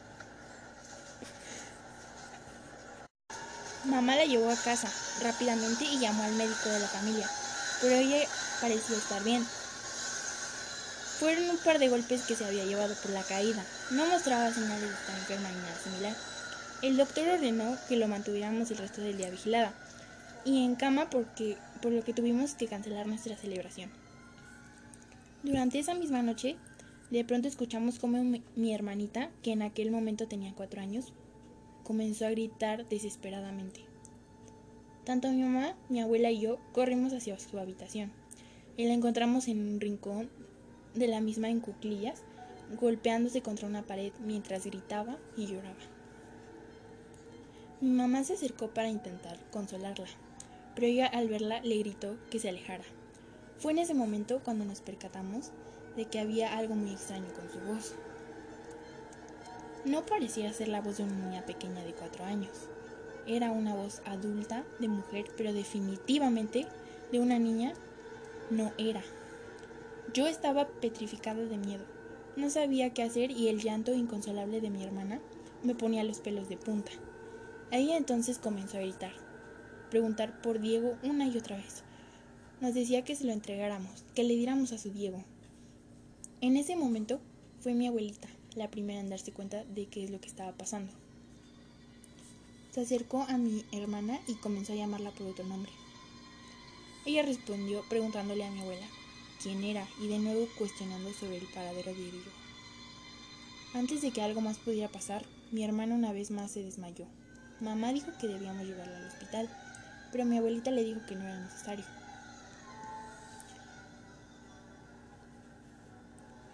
Mamá 3.85 4.17
la 4.17 4.25
llevó 4.25 4.51
a 4.51 4.55
casa 4.55 4.91
rápidamente 5.23 5.85
y 5.85 5.99
llamó 5.99 6.23
al 6.23 6.33
médico 6.33 6.67
de 6.69 6.79
la 6.79 6.87
familia, 6.87 7.29
pero 7.81 7.95
ella 7.95 8.27
parecía 8.59 8.97
estar 8.97 9.23
bien. 9.23 9.45
Fueron 11.19 11.49
un 11.49 11.57
par 11.57 11.79
de 11.79 11.89
golpes 11.89 12.21
que 12.21 12.35
se 12.35 12.45
había 12.45 12.63
llevado 12.63 12.95
por 13.01 13.11
la 13.11 13.23
caída. 13.23 13.61
No 13.91 14.05
mostraba 14.07 14.53
señales 14.53 14.81
de 14.81 14.95
estar 14.95 15.19
enferma 15.19 15.49
ni 15.49 15.57
nada 15.57 15.75
similar. 15.83 16.15
El 16.81 16.95
doctor 16.95 17.27
ordenó 17.27 17.77
que 17.89 17.97
lo 17.97 18.07
mantuviéramos 18.07 18.71
el 18.71 18.77
resto 18.77 19.01
del 19.01 19.17
día 19.17 19.29
vigilada 19.29 19.73
y 20.45 20.63
en 20.63 20.75
cama 20.75 21.09
porque, 21.09 21.57
por 21.81 21.91
lo 21.91 22.05
que 22.05 22.13
tuvimos 22.13 22.53
que 22.53 22.67
cancelar 22.67 23.05
nuestra 23.05 23.35
celebración. 23.35 23.89
Durante 25.43 25.79
esa 25.79 25.93
misma 25.93 26.23
noche, 26.23 26.55
de 27.09 27.25
pronto 27.25 27.49
escuchamos 27.49 27.99
cómo 27.99 28.23
mi 28.55 28.73
hermanita, 28.73 29.29
que 29.43 29.51
en 29.51 29.61
aquel 29.61 29.91
momento 29.91 30.29
tenía 30.29 30.53
cuatro 30.55 30.79
años, 30.79 31.11
comenzó 31.83 32.27
a 32.27 32.31
gritar 32.31 32.87
desesperadamente. 32.87 33.81
Tanto 35.03 35.29
mi 35.31 35.41
mamá, 35.41 35.75
mi 35.89 35.99
abuela 35.99 36.31
y 36.31 36.39
yo 36.39 36.59
corrimos 36.71 37.11
hacia 37.11 37.37
su 37.39 37.59
habitación 37.59 38.11
y 38.77 38.85
la 38.85 38.93
encontramos 38.93 39.49
en 39.49 39.59
un 39.59 39.81
rincón 39.81 40.29
de 40.99 41.07
la 41.07 41.21
misma 41.21 41.49
en 41.49 41.59
cuclillas, 41.59 42.21
golpeándose 42.79 43.41
contra 43.41 43.67
una 43.67 43.83
pared 43.83 44.11
mientras 44.23 44.65
gritaba 44.65 45.17
y 45.35 45.47
lloraba. 45.47 45.75
Mi 47.81 47.91
mamá 47.91 48.23
se 48.23 48.33
acercó 48.33 48.67
para 48.67 48.89
intentar 48.89 49.37
consolarla, 49.51 50.07
pero 50.75 50.87
ella 50.87 51.07
al 51.07 51.29
verla 51.29 51.61
le 51.61 51.77
gritó 51.77 52.17
que 52.29 52.39
se 52.39 52.49
alejara. 52.49 52.83
Fue 53.57 53.71
en 53.71 53.79
ese 53.79 53.93
momento 53.93 54.41
cuando 54.43 54.65
nos 54.65 54.81
percatamos 54.81 55.51
de 55.95 56.05
que 56.05 56.19
había 56.19 56.57
algo 56.57 56.75
muy 56.75 56.91
extraño 56.91 57.27
con 57.33 57.49
su 57.49 57.59
voz. 57.59 57.95
No 59.85 60.05
parecía 60.05 60.51
ser 60.53 60.67
la 60.67 60.81
voz 60.81 60.97
de 60.97 61.03
una 61.03 61.15
niña 61.15 61.45
pequeña 61.45 61.83
de 61.83 61.93
cuatro 61.93 62.25
años. 62.25 62.51
Era 63.25 63.51
una 63.51 63.75
voz 63.75 64.01
adulta 64.05 64.65
de 64.79 64.87
mujer, 64.87 65.25
pero 65.37 65.53
definitivamente 65.53 66.67
de 67.11 67.19
una 67.19 67.39
niña 67.39 67.73
no 68.49 68.73
era. 68.77 69.03
Yo 70.13 70.25
estaba 70.25 70.67
petrificada 70.67 71.43
de 71.43 71.57
miedo. 71.57 71.83
No 72.35 72.49
sabía 72.49 72.93
qué 72.93 73.03
hacer 73.03 73.31
y 73.31 73.49
el 73.49 73.61
llanto 73.61 73.93
inconsolable 73.93 74.59
de 74.59 74.69
mi 74.69 74.83
hermana 74.83 75.19
me 75.61 75.75
ponía 75.75 76.03
los 76.03 76.19
pelos 76.19 76.49
de 76.49 76.57
punta. 76.57 76.91
Ella 77.69 77.95
entonces 77.97 78.39
comenzó 78.39 78.77
a 78.77 78.81
gritar, 78.81 79.11
preguntar 79.91 80.41
por 80.41 80.59
Diego 80.59 80.97
una 81.03 81.27
y 81.27 81.37
otra 81.37 81.57
vez. 81.57 81.83
Nos 82.59 82.73
decía 82.73 83.03
que 83.03 83.15
se 83.15 83.25
lo 83.25 83.33
entregáramos, 83.33 84.03
que 84.15 84.23
le 84.23 84.35
diéramos 84.35 84.71
a 84.71 84.79
su 84.79 84.89
Diego. 84.89 85.23
En 86.41 86.57
ese 86.57 86.75
momento 86.75 87.19
fue 87.59 87.75
mi 87.75 87.85
abuelita, 87.85 88.29
la 88.55 88.71
primera 88.71 89.01
en 89.01 89.09
darse 89.09 89.31
cuenta 89.31 89.63
de 89.65 89.85
qué 89.85 90.05
es 90.05 90.09
lo 90.09 90.19
que 90.19 90.29
estaba 90.29 90.53
pasando. 90.53 90.91
Se 92.71 92.81
acercó 92.81 93.23
a 93.27 93.37
mi 93.37 93.63
hermana 93.73 94.19
y 94.27 94.35
comenzó 94.35 94.73
a 94.73 94.77
llamarla 94.77 95.11
por 95.11 95.27
otro 95.27 95.45
nombre. 95.45 95.71
Ella 97.05 97.21
respondió 97.21 97.83
preguntándole 97.89 98.43
a 98.45 98.51
mi 98.51 98.61
abuela 98.61 98.87
quién 99.41 99.63
era 99.63 99.87
y 100.01 100.07
de 100.07 100.19
nuevo 100.19 100.47
cuestionando 100.57 101.13
sobre 101.13 101.37
el 101.37 101.47
paradero 101.47 101.93
de 101.93 102.11
Diego. 102.11 102.31
Antes 103.73 104.01
de 104.01 104.11
que 104.11 104.21
algo 104.21 104.41
más 104.41 104.57
pudiera 104.57 104.89
pasar, 104.89 105.25
mi 105.51 105.63
hermana 105.63 105.95
una 105.95 106.13
vez 106.13 106.31
más 106.31 106.51
se 106.51 106.63
desmayó. 106.63 107.05
Mamá 107.59 107.93
dijo 107.93 108.11
que 108.19 108.27
debíamos 108.27 108.65
llevarla 108.65 108.97
al 108.97 109.07
hospital, 109.07 109.49
pero 110.11 110.25
mi 110.25 110.37
abuelita 110.37 110.71
le 110.71 110.83
dijo 110.83 111.01
que 111.07 111.15
no 111.15 111.23
era 111.23 111.39
necesario. 111.39 111.85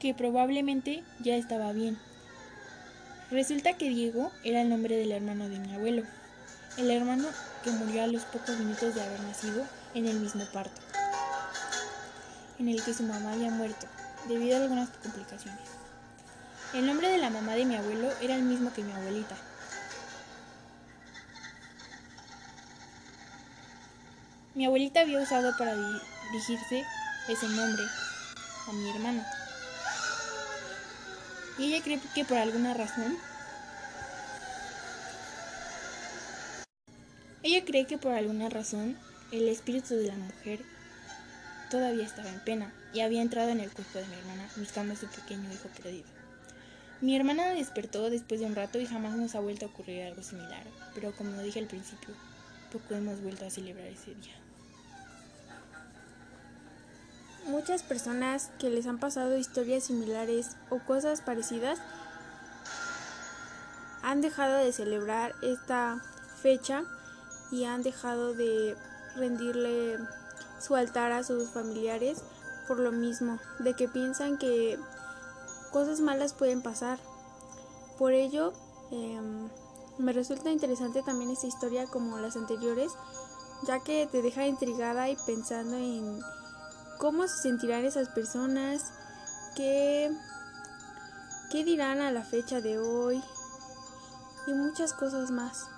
que 0.05 0.13
probablemente 0.13 1.03
ya 1.19 1.35
estaba 1.35 1.71
bien. 1.73 1.97
Resulta 3.31 3.73
que 3.73 3.89
Diego 3.89 4.31
era 4.43 4.61
el 4.61 4.69
nombre 4.69 4.95
del 4.95 5.11
hermano 5.11 5.49
de 5.49 5.57
mi 5.57 5.73
abuelo, 5.73 6.03
el 6.77 6.91
hermano 6.91 7.27
que 7.63 7.71
murió 7.71 8.03
a 8.03 8.07
los 8.07 8.23
pocos 8.25 8.59
minutos 8.59 8.93
de 8.93 9.01
haber 9.01 9.19
nacido 9.21 9.65
en 9.95 10.05
el 10.05 10.19
mismo 10.19 10.45
parto, 10.53 10.79
en 12.59 12.69
el 12.69 12.83
que 12.83 12.93
su 12.93 13.03
mamá 13.03 13.33
había 13.33 13.51
muerto 13.51 13.87
debido 14.27 14.57
a 14.57 14.61
algunas 14.61 14.89
complicaciones. 14.89 15.61
El 16.73 16.85
nombre 16.85 17.09
de 17.09 17.17
la 17.17 17.29
mamá 17.29 17.53
de 17.53 17.65
mi 17.65 17.75
abuelo 17.75 18.11
era 18.21 18.35
el 18.35 18.43
mismo 18.43 18.73
que 18.73 18.83
mi 18.83 18.91
abuelita. 18.91 19.35
Mi 24.55 24.65
abuelita 24.65 25.01
había 25.01 25.21
usado 25.21 25.55
para 25.57 25.75
dirigirse 26.31 26.85
ese 27.27 27.47
nombre 27.49 27.83
a 28.67 28.73
mi 28.73 28.89
hermano 28.89 29.25
y 31.57 31.73
ella 31.73 31.83
cree 31.83 31.99
que 32.13 32.25
por 32.25 32.37
alguna 32.37 32.73
razón 32.73 33.17
ella 37.43 37.63
cree 37.63 37.85
que 37.85 37.97
por 37.97 38.11
alguna 38.13 38.49
razón 38.49 38.97
el 39.31 39.47
espíritu 39.47 39.95
de 39.95 40.07
la 40.07 40.15
mujer 40.15 40.74
todavía 41.69 42.05
estaba 42.05 42.29
en 42.29 42.39
pena 42.39 42.73
y 42.93 43.01
había 43.01 43.21
entrado 43.21 43.49
en 43.49 43.59
el 43.59 43.71
cuerpo 43.71 43.99
de 43.99 44.07
mi 44.07 44.15
hermana 44.15 44.47
buscando 44.55 44.93
a 44.93 44.97
su 44.97 45.07
pequeño 45.07 45.51
hijo 45.51 45.69
perdido. 45.69 46.07
Mi 47.01 47.15
hermana 47.15 47.49
despertó 47.49 48.09
después 48.09 48.39
de 48.39 48.45
un 48.45 48.55
rato 48.55 48.79
y 48.79 48.85
jamás 48.85 49.15
nos 49.15 49.35
ha 49.35 49.39
vuelto 49.39 49.65
a 49.65 49.69
ocurrir 49.69 50.03
algo 50.03 50.23
similar, 50.23 50.63
pero 50.93 51.11
como 51.13 51.41
dije 51.41 51.59
al 51.59 51.67
principio, 51.67 52.15
poco 52.71 52.95
hemos 52.95 53.21
vuelto 53.21 53.45
a 53.45 53.49
celebrar 53.49 53.87
ese 53.87 54.15
día. 54.15 54.35
Muchas 57.47 57.83
personas 57.83 58.49
que 58.59 58.69
les 58.69 58.87
han 58.87 58.97
pasado 58.97 59.37
historias 59.37 59.83
similares 59.83 60.55
o 60.69 60.79
cosas 60.79 61.21
parecidas 61.21 61.79
han 64.01 64.21
dejado 64.21 64.57
de 64.57 64.71
celebrar 64.71 65.35
esta 65.43 66.01
fecha 66.41 66.83
y 67.51 67.65
han 67.65 67.83
dejado 67.83 68.33
de 68.33 68.75
rendirle 69.15 69.97
su 70.65 70.75
altar 70.75 71.11
a 71.11 71.23
sus 71.23 71.49
familiares 71.49 72.23
por 72.67 72.79
lo 72.79 72.91
mismo, 72.91 73.39
de 73.59 73.75
que 73.75 73.87
piensan 73.87 74.37
que 74.37 74.79
cosas 75.71 76.01
malas 76.01 76.33
pueden 76.33 76.61
pasar. 76.61 76.99
Por 77.97 78.13
ello, 78.13 78.53
em, 78.91 79.49
me 79.97 80.13
resulta 80.13 80.51
interesante 80.51 81.03
también 81.03 81.31
esta 81.31 81.47
historia 81.47 81.85
como 81.85 82.17
las 82.17 82.35
anteriores, 82.35 82.93
ya 83.67 83.79
que 83.79 84.07
te 84.11 84.21
deja 84.21 84.47
intrigada 84.47 85.09
y 85.09 85.15
pensando 85.25 85.77
en 85.77 86.19
cómo 86.97 87.27
se 87.27 87.37
sentirán 87.43 87.85
esas 87.85 88.09
personas, 88.09 88.91
qué, 89.55 90.11
qué 91.51 91.63
dirán 91.63 92.01
a 92.01 92.11
la 92.11 92.23
fecha 92.23 92.61
de 92.61 92.79
hoy 92.79 93.23
y 94.47 94.53
muchas 94.53 94.93
cosas 94.93 95.31
más. 95.31 95.74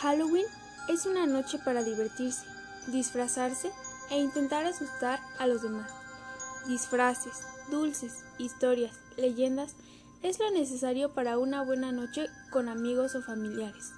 Halloween 0.00 0.46
es 0.88 1.04
una 1.04 1.26
noche 1.26 1.58
para 1.58 1.82
divertirse, 1.82 2.46
disfrazarse 2.86 3.70
e 4.08 4.18
intentar 4.18 4.64
asustar 4.64 5.20
a 5.38 5.46
los 5.46 5.60
demás. 5.60 5.90
Disfraces, 6.66 7.44
dulces, 7.70 8.24
historias, 8.38 8.96
leyendas 9.18 9.74
es 10.22 10.38
lo 10.38 10.50
necesario 10.52 11.12
para 11.12 11.36
una 11.36 11.62
buena 11.62 11.92
noche 11.92 12.30
con 12.50 12.70
amigos 12.70 13.14
o 13.14 13.20
familiares. 13.20 13.92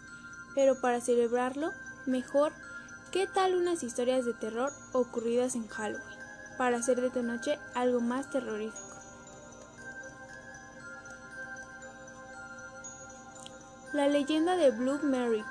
Pero 0.56 0.80
para 0.80 1.00
celebrarlo, 1.00 1.70
mejor, 2.06 2.52
¿qué 3.12 3.28
tal 3.28 3.54
unas 3.54 3.84
historias 3.84 4.24
de 4.24 4.34
terror 4.34 4.72
ocurridas 4.92 5.54
en 5.54 5.68
Halloween? 5.68 6.18
Para 6.58 6.78
hacer 6.78 7.00
de 7.00 7.10
tu 7.10 7.22
noche 7.22 7.60
algo 7.76 8.00
más 8.00 8.28
terrorífico. 8.28 8.88
La 13.92 14.08
leyenda 14.08 14.56
de 14.56 14.72
Blue 14.72 14.98
Mary. 15.04 15.44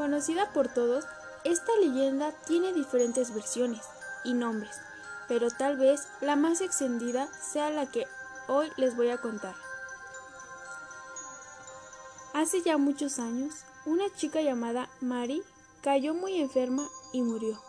Conocida 0.00 0.50
por 0.54 0.68
todos, 0.68 1.04
esta 1.44 1.76
leyenda 1.76 2.32
tiene 2.46 2.72
diferentes 2.72 3.34
versiones 3.34 3.82
y 4.24 4.32
nombres, 4.32 4.74
pero 5.28 5.50
tal 5.50 5.76
vez 5.76 6.08
la 6.22 6.36
más 6.36 6.62
extendida 6.62 7.28
sea 7.34 7.68
la 7.68 7.84
que 7.84 8.06
hoy 8.48 8.72
les 8.78 8.96
voy 8.96 9.10
a 9.10 9.18
contar. 9.18 9.54
Hace 12.32 12.62
ya 12.62 12.78
muchos 12.78 13.18
años, 13.18 13.52
una 13.84 14.04
chica 14.16 14.40
llamada 14.40 14.88
Mary 15.02 15.42
cayó 15.82 16.14
muy 16.14 16.40
enferma 16.40 16.88
y 17.12 17.20
murió. 17.20 17.60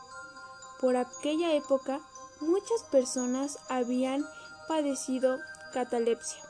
Por 0.80 0.96
aquella 0.96 1.52
época, 1.52 2.00
muchas 2.40 2.82
personas 2.84 3.58
habían 3.68 4.26
padecido 4.70 5.38
catalepsia, 5.74 6.42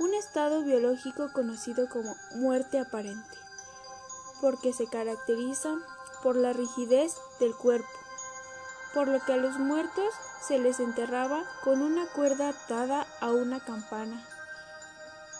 un 0.00 0.14
estado 0.14 0.62
biológico 0.62 1.32
conocido 1.32 1.88
como 1.88 2.12
muerte 2.34 2.80
aparente, 2.80 3.45
porque 4.40 4.72
se 4.72 4.86
caracteriza 4.86 5.76
por 6.22 6.36
la 6.36 6.52
rigidez 6.52 7.16
del 7.40 7.54
cuerpo, 7.54 7.88
por 8.94 9.08
lo 9.08 9.20
que 9.24 9.32
a 9.32 9.36
los 9.36 9.58
muertos 9.58 10.14
se 10.46 10.58
les 10.58 10.80
enterraba 10.80 11.44
con 11.64 11.82
una 11.82 12.06
cuerda 12.06 12.50
atada 12.50 13.06
a 13.20 13.30
una 13.30 13.60
campana, 13.60 14.26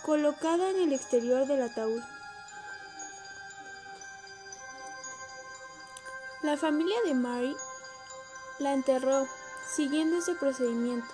colocada 0.02 0.70
en 0.70 0.80
el 0.80 0.92
exterior 0.92 1.46
del 1.46 1.62
ataúd. 1.62 2.02
La 6.42 6.56
familia 6.56 6.96
de 7.04 7.14
Mary 7.14 7.56
la 8.58 8.72
enterró 8.72 9.26
siguiendo 9.74 10.18
ese 10.18 10.34
procedimiento, 10.34 11.08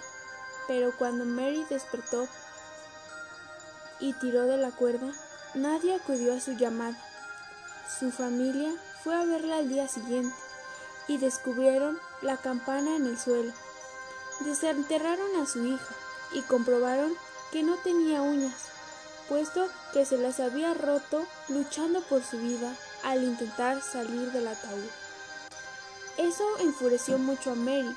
pero 0.68 0.96
cuando 0.96 1.24
Mary 1.24 1.64
despertó 1.70 2.28
y 3.98 4.12
tiró 4.14 4.46
de 4.46 4.56
la 4.56 4.70
cuerda, 4.72 5.12
nadie 5.54 5.94
acudió 5.94 6.34
a 6.34 6.40
su 6.40 6.52
llamada. 6.52 6.98
Su 7.98 8.10
familia 8.10 8.72
fue 9.02 9.14
a 9.14 9.24
verla 9.24 9.58
al 9.58 9.68
día 9.68 9.86
siguiente 9.88 10.34
y 11.08 11.18
descubrieron 11.18 11.98
la 12.22 12.36
campana 12.36 12.96
en 12.96 13.06
el 13.06 13.18
suelo. 13.18 13.52
Desenterraron 14.40 15.36
a 15.40 15.46
su 15.46 15.64
hija 15.64 15.94
y 16.32 16.40
comprobaron 16.42 17.12
que 17.52 17.62
no 17.62 17.76
tenía 17.76 18.22
uñas, 18.22 18.54
puesto 19.28 19.68
que 19.92 20.04
se 20.04 20.16
las 20.16 20.40
había 20.40 20.74
roto 20.74 21.24
luchando 21.48 22.00
por 22.02 22.22
su 22.22 22.38
vida 22.38 22.74
al 23.04 23.22
intentar 23.22 23.82
salir 23.82 24.32
del 24.32 24.48
ataúd. 24.48 24.88
Eso 26.18 26.44
enfureció 26.60 27.18
mucho 27.18 27.52
a 27.52 27.54
Mary, 27.54 27.94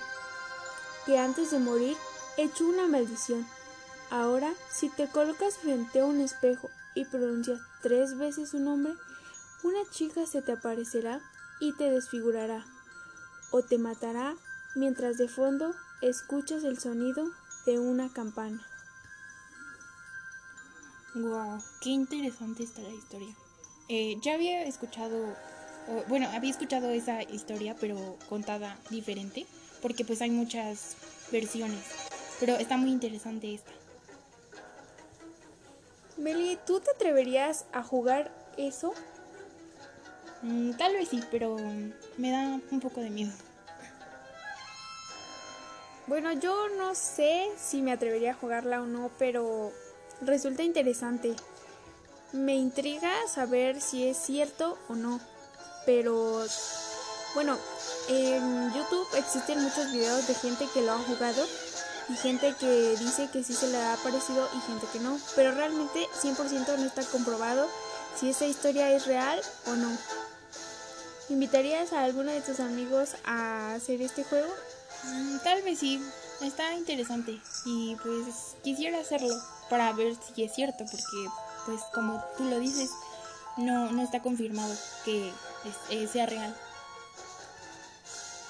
que 1.05 1.19
antes 1.19 1.51
de 1.51 1.59
morir 1.59 1.95
echó 2.37 2.65
una 2.65 2.87
maldición. 2.87 3.47
Ahora, 4.09 4.53
si 4.71 4.89
te 4.89 5.07
colocas 5.07 5.57
frente 5.57 5.99
a 5.99 6.05
un 6.05 6.21
espejo 6.21 6.69
y 6.95 7.05
pronuncias 7.05 7.59
tres 7.81 8.17
veces 8.17 8.49
su 8.49 8.59
nombre, 8.59 8.93
una 9.65 9.79
chica 9.89 10.27
se 10.27 10.43
te 10.43 10.51
aparecerá 10.51 11.19
y 11.59 11.73
te 11.73 11.89
desfigurará, 11.89 12.63
o 13.51 13.63
te 13.63 13.79
matará 13.79 14.35
mientras 14.75 15.17
de 15.17 15.27
fondo 15.27 15.73
escuchas 16.03 16.63
el 16.63 16.77
sonido 16.79 17.25
de 17.65 17.79
una 17.79 18.13
campana. 18.13 18.63
Wow, 21.15 21.63
qué 21.81 21.89
interesante 21.89 22.63
está 22.63 22.81
la 22.81 22.93
historia. 22.93 23.35
Eh, 23.89 24.17
ya 24.21 24.35
había 24.35 24.63
escuchado, 24.65 25.35
bueno, 26.09 26.29
había 26.31 26.51
escuchado 26.51 26.91
esa 26.91 27.23
historia, 27.23 27.75
pero 27.79 28.17
contada 28.29 28.77
diferente, 28.91 29.47
porque 29.81 30.05
pues 30.05 30.21
hay 30.21 30.29
muchas 30.29 30.95
versiones. 31.31 31.83
Pero 32.39 32.53
está 32.57 32.77
muy 32.77 32.91
interesante 32.91 33.55
esta. 33.55 33.71
Meli, 36.17 36.59
¿tú 36.67 36.81
te 36.81 36.91
atreverías 36.91 37.65
a 37.71 37.81
jugar 37.81 38.31
eso? 38.57 38.93
Mm, 40.45 40.73
tal 40.73 40.93
vez 40.93 41.09
sí, 41.09 41.23
pero 41.31 41.57
me 42.17 42.29
da 42.29 42.59
un 42.69 42.79
poco 42.79 43.01
de 43.01 43.09
miedo. 43.09 43.31
Bueno, 46.05 46.33
yo 46.33 46.69
no 46.77 46.93
sé 46.93 47.49
si 47.57 47.81
me 47.81 47.91
atrevería 47.91 48.31
a 48.31 48.35
jugarla 48.35 48.83
o 48.83 48.85
no, 48.85 49.09
pero 49.17 49.71
resulta 50.21 50.61
interesante. 50.61 51.35
Me 52.31 52.53
intriga 52.53 53.11
saber 53.27 53.81
si 53.81 54.07
es 54.07 54.17
cierto 54.17 54.77
o 54.87 54.93
no. 54.93 55.19
Pero 55.87 56.45
bueno, 57.33 57.57
en 58.07 58.71
YouTube 58.71 59.07
existen 59.17 59.63
muchos 59.63 59.91
videos 59.91 60.27
de 60.27 60.35
gente 60.35 60.67
que 60.75 60.83
lo 60.83 60.91
ha 60.91 60.99
jugado 60.99 61.43
y 62.07 62.13
gente 62.17 62.53
que 62.59 62.95
dice 62.97 63.29
que 63.33 63.43
sí 63.43 63.55
se 63.55 63.69
le 63.69 63.81
ha 63.81 63.97
parecido 64.03 64.47
y 64.55 64.71
gente 64.71 64.85
que 64.93 64.99
no. 64.99 65.17
Pero 65.35 65.53
realmente 65.53 66.05
100% 66.21 66.77
no 66.77 66.85
está 66.85 67.03
comprobado 67.05 67.67
si 68.15 68.29
esa 68.29 68.45
historia 68.45 68.91
es 68.91 69.07
real 69.07 69.41
o 69.65 69.75
no. 69.75 70.24
¿Invitarías 71.29 71.91
a 71.91 72.03
alguno 72.03 72.31
de 72.31 72.41
tus 72.41 72.59
amigos 72.59 73.15
a 73.25 73.73
hacer 73.73 74.01
este 74.01 74.23
juego? 74.23 74.51
Mm, 75.03 75.37
tal 75.39 75.61
vez 75.63 75.79
sí, 75.79 76.01
está 76.41 76.73
interesante 76.75 77.39
y 77.65 77.95
pues 78.03 78.55
quisiera 78.63 78.99
hacerlo 78.99 79.35
para 79.69 79.91
ver 79.93 80.15
si 80.15 80.43
es 80.43 80.53
cierto 80.53 80.85
porque 80.85 81.29
pues 81.65 81.81
como 81.93 82.23
tú 82.37 82.43
lo 82.45 82.59
dices 82.59 82.89
no, 83.57 83.91
no 83.91 84.03
está 84.03 84.21
confirmado 84.21 84.73
que 85.03 85.31
eh, 85.89 86.07
sea 86.11 86.25
real. 86.25 86.55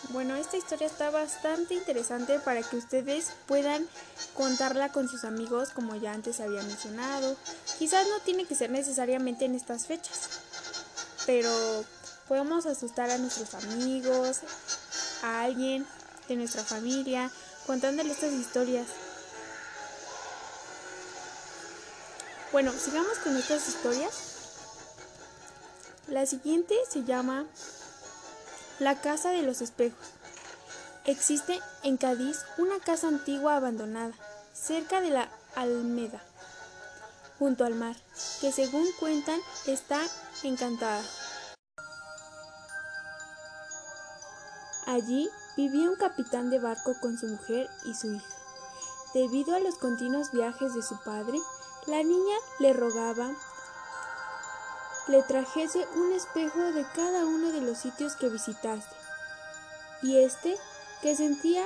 Bueno, 0.09 0.35
esta 0.35 0.57
historia 0.57 0.87
está 0.87 1.09
bastante 1.09 1.73
interesante 1.73 2.39
para 2.39 2.61
que 2.61 2.77
ustedes 2.77 3.31
puedan 3.47 3.87
contarla 4.35 4.91
con 4.91 5.09
sus 5.09 5.23
amigos 5.23 5.69
como 5.69 5.95
ya 5.95 6.13
antes 6.13 6.39
había 6.39 6.61
mencionado. 6.61 7.35
Quizás 7.79 8.05
no 8.07 8.19
tiene 8.19 8.45
que 8.45 8.55
ser 8.55 8.69
necesariamente 8.69 9.45
en 9.45 9.55
estas 9.55 9.87
fechas, 9.87 10.29
pero 11.25 11.49
Podemos 12.27 12.65
asustar 12.65 13.11
a 13.11 13.17
nuestros 13.19 13.53
amigos, 13.53 14.39
a 15.21 15.41
alguien 15.41 15.85
de 16.27 16.35
nuestra 16.35 16.63
familia, 16.63 17.29
contándole 17.67 18.11
estas 18.11 18.33
historias. 18.33 18.87
Bueno, 22.51 22.71
sigamos 22.71 23.19
con 23.19 23.37
estas 23.37 23.67
historias. 23.67 24.13
La 26.07 26.25
siguiente 26.25 26.75
se 26.89 27.03
llama 27.03 27.45
La 28.79 29.01
Casa 29.01 29.29
de 29.29 29.43
los 29.43 29.61
Espejos. 29.61 30.07
Existe 31.05 31.59
en 31.83 31.97
Cádiz 31.97 32.39
una 32.57 32.79
casa 32.79 33.07
antigua 33.07 33.55
abandonada, 33.55 34.13
cerca 34.53 35.01
de 35.01 35.11
la 35.11 35.29
Almeda, 35.53 36.23
junto 37.37 37.65
al 37.65 37.75
mar, 37.75 37.95
que 38.41 38.51
según 38.51 38.87
cuentan 38.99 39.39
está 39.67 40.01
encantada. 40.43 41.03
Allí 44.85 45.29
vivía 45.57 45.89
un 45.89 45.95
capitán 45.95 46.49
de 46.49 46.59
barco 46.59 46.95
con 47.01 47.17
su 47.17 47.27
mujer 47.27 47.69
y 47.85 47.93
su 47.93 48.13
hija. 48.13 48.35
Debido 49.13 49.55
a 49.55 49.59
los 49.59 49.75
continuos 49.75 50.31
viajes 50.31 50.73
de 50.73 50.83
su 50.83 50.99
padre, 51.03 51.39
la 51.87 52.03
niña 52.03 52.35
le 52.59 52.73
rogaba 52.73 53.31
le 55.07 55.21
trajese 55.21 55.85
un 55.95 56.11
espejo 56.13 56.59
de 56.71 56.83
cada 56.95 57.25
uno 57.25 57.51
de 57.51 57.61
los 57.61 57.77
sitios 57.77 58.15
que 58.15 58.29
visitase. 58.29 58.89
Y 60.01 60.17
éste, 60.17 60.57
que 61.01 61.15
sentía 61.15 61.63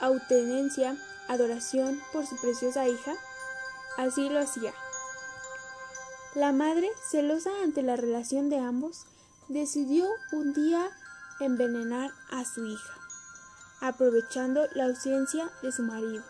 autenencia, 0.00 0.96
adoración 1.28 2.00
por 2.12 2.26
su 2.26 2.36
preciosa 2.36 2.88
hija, 2.88 3.14
así 3.96 4.28
lo 4.28 4.40
hacía. 4.40 4.74
La 6.34 6.52
madre, 6.52 6.90
celosa 7.08 7.50
ante 7.62 7.82
la 7.82 7.96
relación 7.96 8.50
de 8.50 8.58
ambos, 8.58 9.04
decidió 9.48 10.08
un 10.32 10.52
día 10.52 10.90
envenenar 11.40 12.10
a 12.30 12.44
su 12.44 12.64
hija, 12.64 12.94
aprovechando 13.80 14.66
la 14.74 14.84
ausencia 14.84 15.50
de 15.62 15.72
su 15.72 15.82
marido. 15.82 16.22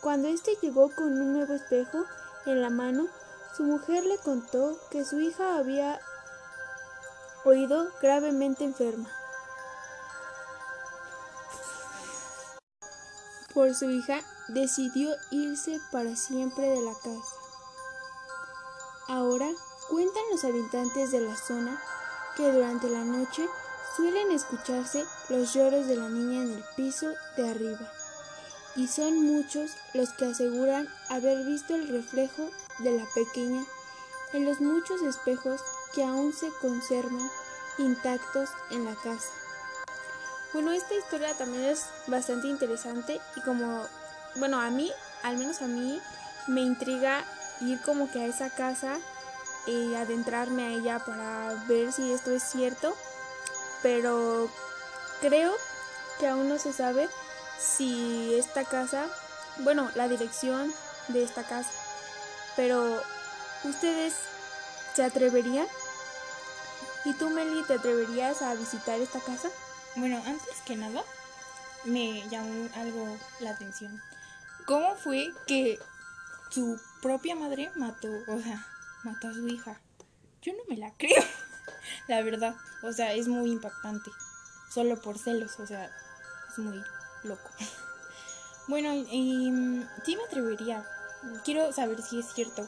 Cuando 0.00 0.28
éste 0.28 0.56
llegó 0.62 0.90
con 0.94 1.12
un 1.12 1.32
nuevo 1.32 1.54
espejo 1.54 2.04
en 2.46 2.62
la 2.62 2.70
mano, 2.70 3.08
su 3.56 3.64
mujer 3.64 4.04
le 4.04 4.18
contó 4.18 4.78
que 4.90 5.04
su 5.04 5.20
hija 5.20 5.56
había 5.56 6.00
oído 7.44 7.88
gravemente 8.00 8.64
enferma. 8.64 9.10
Por 13.54 13.74
su 13.74 13.90
hija 13.90 14.20
decidió 14.48 15.10
irse 15.30 15.80
para 15.90 16.14
siempre 16.14 16.68
de 16.68 16.82
la 16.82 16.92
casa. 16.92 17.34
Ahora 19.08 19.48
Cuentan 19.88 20.22
los 20.32 20.42
habitantes 20.42 21.12
de 21.12 21.20
la 21.20 21.36
zona 21.36 21.80
que 22.36 22.50
durante 22.50 22.90
la 22.90 23.04
noche 23.04 23.48
suelen 23.96 24.30
escucharse 24.30 25.04
los 25.28 25.54
lloros 25.54 25.86
de 25.86 25.96
la 25.96 26.08
niña 26.08 26.42
en 26.42 26.52
el 26.52 26.64
piso 26.76 27.12
de 27.36 27.48
arriba, 27.48 27.92
y 28.76 28.88
son 28.88 29.22
muchos 29.22 29.70
los 29.94 30.10
que 30.10 30.26
aseguran 30.26 30.88
haber 31.08 31.44
visto 31.46 31.74
el 31.74 31.88
reflejo 31.88 32.50
de 32.80 32.98
la 32.98 33.04
pequeña 33.14 33.64
en 34.32 34.44
los 34.44 34.60
muchos 34.60 35.00
espejos 35.02 35.60
que 35.94 36.04
aún 36.04 36.32
se 36.32 36.50
conservan 36.60 37.30
intactos 37.78 38.50
en 38.70 38.84
la 38.84 38.94
casa. 38.96 39.28
Bueno, 40.52 40.72
esta 40.72 40.94
historia 40.94 41.34
también 41.34 41.64
es 41.64 41.86
bastante 42.06 42.48
interesante 42.48 43.20
y 43.34 43.40
como, 43.40 43.86
bueno, 44.36 44.60
a 44.60 44.70
mí, 44.70 44.90
al 45.22 45.36
menos 45.38 45.62
a 45.62 45.66
mí, 45.66 46.00
me 46.46 46.60
intriga 46.60 47.24
ir 47.60 47.80
como 47.82 48.10
que 48.10 48.20
a 48.20 48.26
esa 48.26 48.50
casa 48.50 48.98
y 49.66 49.94
adentrarme 49.94 50.66
a 50.66 50.70
ella 50.70 50.98
para 50.98 51.64
ver 51.66 51.92
si 51.92 52.12
esto 52.12 52.30
es 52.30 52.42
cierto, 52.42 52.94
pero 53.82 54.50
creo 55.20 55.52
que 56.18 56.28
aún 56.28 56.48
no 56.48 56.58
se 56.58 56.72
sabe 56.72 57.08
si 57.58 58.34
esta 58.34 58.64
casa, 58.64 59.06
bueno, 59.58 59.90
la 59.94 60.08
dirección 60.08 60.72
de 61.08 61.22
esta 61.22 61.42
casa, 61.44 61.70
pero 62.56 63.00
ustedes 63.64 64.14
se 64.94 65.04
atreverían? 65.04 65.66
¿Y 67.04 67.12
tú, 67.14 67.28
Meli, 67.30 67.62
te 67.64 67.74
atreverías 67.74 68.40
a 68.42 68.54
visitar 68.54 68.98
esta 68.98 69.20
casa? 69.20 69.48
Bueno, 69.94 70.22
antes 70.26 70.56
que 70.64 70.74
nada, 70.74 71.04
me 71.84 72.26
llamó 72.28 72.68
algo 72.74 73.16
la 73.40 73.50
atención. 73.50 74.02
¿Cómo 74.66 74.96
fue 74.96 75.28
que 75.46 75.78
su 76.50 76.80
propia 77.02 77.36
madre 77.36 77.70
mató, 77.76 78.08
o 78.26 78.40
sea, 78.40 78.66
mató 79.04 79.28
a 79.28 79.34
su 79.34 79.46
hija? 79.46 79.80
Yo 80.42 80.52
no 80.54 80.60
me 80.68 80.76
la 80.76 80.92
creo, 80.96 81.22
la 82.08 82.22
verdad. 82.22 82.54
O 82.82 82.92
sea, 82.92 83.12
es 83.12 83.28
muy 83.28 83.50
impactante. 83.50 84.10
Solo 84.70 85.00
por 85.00 85.18
celos, 85.18 85.58
o 85.60 85.66
sea, 85.66 85.90
es 86.50 86.58
muy 86.58 86.82
loco. 87.24 87.50
Bueno, 88.68 88.92
y, 88.94 89.48
mm, 89.48 89.88
sí 90.04 90.16
me 90.16 90.24
atrevería. 90.24 90.84
Quiero 91.44 91.72
saber 91.72 92.02
si 92.02 92.18
es 92.18 92.26
cierto. 92.34 92.66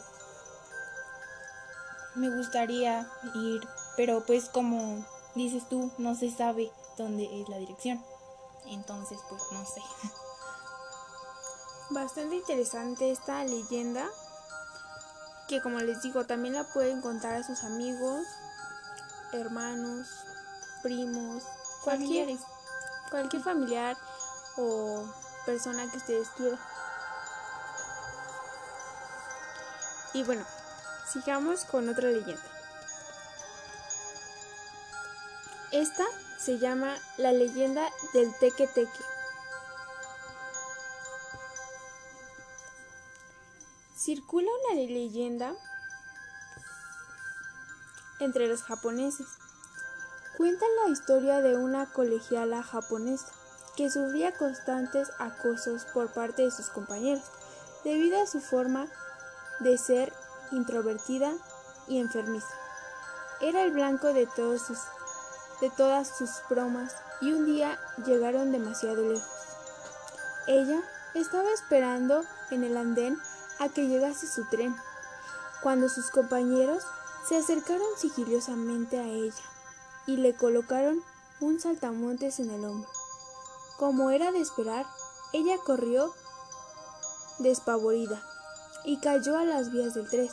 Me 2.14 2.30
gustaría 2.30 3.10
ir, 3.34 3.66
pero 3.96 4.24
pues 4.24 4.48
como 4.48 5.04
dices 5.34 5.68
tú, 5.68 5.90
no 5.98 6.14
se 6.14 6.30
sabe 6.30 6.70
dónde 6.96 7.40
es 7.40 7.48
la 7.48 7.58
dirección. 7.58 8.00
Entonces, 8.66 9.18
pues 9.28 9.42
no 9.50 9.66
sé. 9.66 9.80
Bastante 11.90 12.36
interesante 12.36 13.10
esta 13.10 13.42
leyenda, 13.44 14.06
que 15.48 15.60
como 15.62 15.80
les 15.80 16.02
digo, 16.02 16.26
también 16.26 16.54
la 16.54 16.64
pueden 16.72 17.00
contar 17.00 17.34
a 17.34 17.42
sus 17.42 17.64
amigos, 17.64 18.26
hermanos, 19.32 20.08
primos, 20.82 21.42
cualquier, 21.84 22.26
Familiares. 22.26 22.46
cualquier 23.10 23.42
familiar 23.42 23.96
o 24.56 25.04
persona 25.46 25.90
que 25.90 25.96
ustedes 25.96 26.28
quieran. 26.36 26.58
Y 30.14 30.22
bueno, 30.24 30.44
sigamos 31.12 31.64
con 31.64 31.88
otra 31.88 32.08
leyenda. 32.08 32.42
Esta 35.70 36.04
se 36.38 36.58
llama 36.58 36.96
la 37.18 37.32
leyenda 37.32 37.86
del 38.14 38.32
teque 38.38 38.66
teque. 38.68 39.04
Circula 43.94 44.48
una 44.64 44.80
leyenda 44.80 45.54
entre 48.20 48.48
los 48.48 48.62
japoneses. 48.62 49.26
Cuenta 50.36 50.64
la 50.82 50.92
historia 50.92 51.40
de 51.40 51.56
una 51.56 51.86
colegiala 51.86 52.62
japonesa 52.62 53.26
que 53.76 53.90
sufría 53.90 54.32
constantes 54.32 55.10
acosos 55.18 55.84
por 55.94 56.12
parte 56.12 56.42
de 56.42 56.50
sus 56.50 56.68
compañeros 56.68 57.24
debido 57.84 58.20
a 58.22 58.26
su 58.26 58.40
forma 58.40 58.86
de 59.60 59.78
ser 59.78 60.12
introvertida 60.52 61.32
y 61.86 61.98
enfermiza. 61.98 62.54
Era 63.40 63.62
el 63.62 63.72
blanco 63.72 64.12
de, 64.12 64.26
todos 64.26 64.62
de 65.60 65.70
todas 65.70 66.16
sus 66.16 66.30
bromas 66.48 66.96
y 67.20 67.32
un 67.32 67.46
día 67.46 67.78
llegaron 68.04 68.52
demasiado 68.52 69.08
lejos. 69.08 69.28
Ella 70.46 70.80
estaba 71.14 71.50
esperando 71.52 72.24
en 72.50 72.64
el 72.64 72.76
andén 72.76 73.18
a 73.58 73.68
que 73.68 73.86
llegase 73.86 74.26
su 74.26 74.44
tren, 74.46 74.74
cuando 75.62 75.88
sus 75.88 76.10
compañeros 76.10 76.84
se 77.28 77.36
acercaron 77.36 77.86
sigilosamente 77.98 78.98
a 78.98 79.06
ella 79.06 79.44
y 80.06 80.16
le 80.16 80.34
colocaron 80.34 81.04
un 81.40 81.60
saltamontes 81.60 82.40
en 82.40 82.50
el 82.50 82.64
hombro. 82.64 82.88
Como 83.76 84.10
era 84.10 84.32
de 84.32 84.40
esperar, 84.40 84.86
ella 85.34 85.58
corrió 85.58 86.14
despavorida 87.38 88.22
y 88.84 88.98
cayó 89.00 89.36
a 89.36 89.44
las 89.44 89.70
vías 89.70 89.92
del 89.92 90.08
tren, 90.08 90.30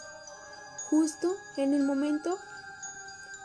justo 0.90 1.36
en 1.58 1.74
el 1.74 1.84
momento 1.84 2.38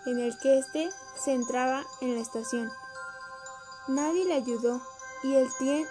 en 0.07 0.21
el 0.21 0.39
que 0.39 0.59
éste 0.59 0.89
se 1.23 1.33
entraba 1.33 1.85
en 2.01 2.15
la 2.15 2.21
estación. 2.21 2.71
Nadie 3.89 4.27
le 4.27 4.35
ayudó 4.35 4.81
y 5.25 5.35
el 5.35 5.53
tren, 5.59 5.87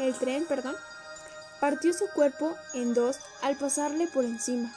el 0.00 0.18
tren, 0.18 0.44
perdón, 0.48 0.74
partió 1.64 1.94
su 1.94 2.08
cuerpo 2.08 2.54
en 2.74 2.92
dos 2.92 3.16
al 3.40 3.56
pasarle 3.56 4.06
por 4.06 4.22
encima. 4.22 4.70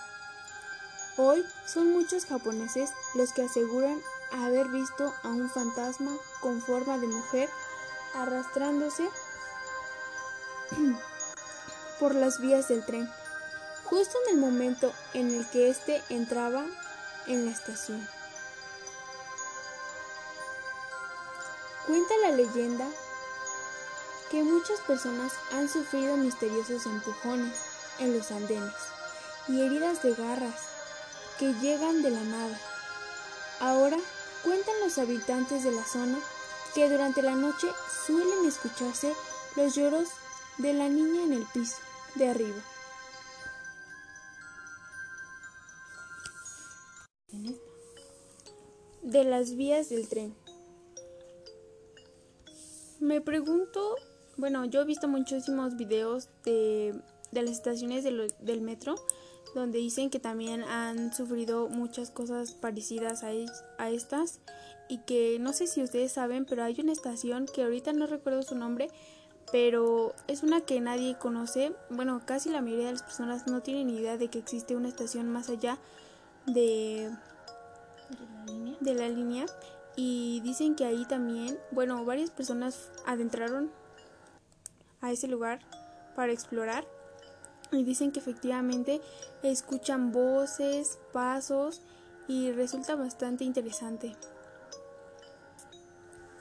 Hoy 1.18 1.46
son 1.66 1.92
muchos 1.92 2.24
japoneses 2.24 2.92
los 3.14 3.34
que 3.34 3.42
aseguran 3.42 4.00
haber 4.32 4.70
visto 4.70 5.14
a 5.22 5.28
un 5.28 5.50
fantasma 5.50 6.16
con 6.40 6.62
forma 6.62 6.98
de 6.98 7.08
mujer 7.08 7.50
arrastrándose 8.16 9.04
por 12.00 12.16
las 12.16 12.40
vías 12.40 12.70
del 12.70 12.86
tren, 12.86 13.12
justo 13.84 14.18
en 14.26 14.36
el 14.36 14.40
momento 14.40 14.94
en 15.14 15.36
el 15.36 15.46
que 15.50 15.70
éste 15.70 16.02
entraba 16.08 16.66
en 17.26 17.44
la 17.44 17.52
estación. 17.52 18.08
Cuenta 21.86 22.14
la 22.22 22.32
leyenda 22.32 22.88
que 24.30 24.44
muchas 24.44 24.80
personas 24.82 25.34
han 25.54 25.70
sufrido 25.70 26.18
misteriosos 26.18 26.86
empujones 26.86 27.58
en 28.00 28.18
los 28.18 28.32
andenes 28.32 28.74
y 29.48 29.62
heridas 29.62 30.04
de 30.04 30.14
garras 30.14 30.62
que 31.40 31.54
llegan 31.56 32.02
de 32.02 32.12
la 32.12 32.24
nada. 32.24 32.60
Ahora 33.60 33.98
cuentan 34.44 34.76
los 34.84 34.98
habitantes 34.98 35.64
de 35.64 35.72
la 35.72 35.86
zona 35.86 36.20
que 36.76 36.90
durante 36.90 37.22
la 37.22 37.36
noche 37.36 37.68
suelen 38.06 38.46
escucharse 38.46 39.14
los 39.56 39.76
lloros 39.76 40.10
de 40.58 40.74
la 40.74 40.90
niña 40.90 41.24
en 41.24 41.34
el 41.34 41.46
piso 41.54 41.78
de 42.16 42.30
arriba. 42.30 42.64
De 49.02 49.24
las 49.24 49.56
vías 49.56 49.90
del 49.90 50.08
tren. 50.10 50.36
Me 53.00 53.22
pregunto, 53.22 53.96
bueno, 54.38 54.66
yo 54.66 54.82
he 54.82 54.86
visto 54.86 55.08
muchísimos 55.08 55.76
videos 55.78 56.30
de, 56.46 56.94
de 57.32 57.42
las 57.42 57.52
estaciones 57.52 58.04
del, 58.04 58.34
del 58.40 58.62
metro 58.62 58.96
donde 59.56 59.80
dicen 59.80 60.10
que 60.10 60.20
también 60.20 60.64
han 60.64 61.14
sufrido 61.14 61.70
muchas 61.70 62.12
cosas 62.12 62.52
parecidas 62.54 63.24
a, 63.24 63.32
es- 63.32 63.64
a 63.78 63.90
estas 63.90 64.40
y 64.90 65.00
que 65.00 65.38
no 65.40 65.54
sé 65.54 65.68
si 65.68 65.82
ustedes 65.82 66.12
saben, 66.14 66.46
pero 66.46 66.64
hay 66.64 66.80
una 66.80 66.92
estación 66.92 67.46
que 67.46 67.64
ahorita 67.64 67.92
no 67.94 68.08
recuerdo 68.08 68.44
su 68.44 68.56
nombre, 68.56 68.90
pero 69.52 70.14
es 70.28 70.44
una 70.44 70.62
que 70.62 70.80
nadie 70.80 71.18
conoce. 71.18 71.74
Bueno, 71.90 72.22
casi 72.26 72.50
la 72.50 72.62
mayoría 72.62 72.88
de 72.88 72.92
las 72.94 73.04
personas 73.04 73.48
no 73.48 73.62
tienen 73.62 73.90
idea 73.90 74.18
de 74.18 74.30
que 74.30 74.40
existe 74.40 74.76
una 74.76 74.90
estación 74.90 75.28
más 75.30 75.50
allá 75.50 75.78
de, 76.46 77.10
de 78.80 78.94
la 78.94 79.10
línea 79.10 79.46
y 79.96 80.42
dicen 80.42 80.76
que 80.76 80.86
ahí 80.86 81.06
también, 81.06 81.58
bueno, 81.72 82.06
varias 82.06 82.30
personas 82.30 82.92
adentraron 83.06 83.72
a 85.02 85.12
ese 85.12 85.28
lugar 85.28 85.60
para 86.16 86.32
explorar 86.32 86.86
y 87.72 87.84
dicen 87.84 88.12
que 88.12 88.20
efectivamente 88.20 89.02
escuchan 89.44 90.12
voces, 90.12 91.00
pasos 91.14 91.82
y 92.28 92.52
resulta 92.52 92.96
bastante 92.96 93.44
interesante. 93.44 94.16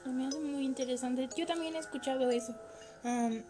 Me 0.05 0.29
hace 0.29 0.39
muy 0.39 0.65
interesante. 0.65 1.29
Yo 1.37 1.47
también 1.47 1.75
he 1.75 1.79
escuchado 1.79 2.31
eso. 2.31 2.55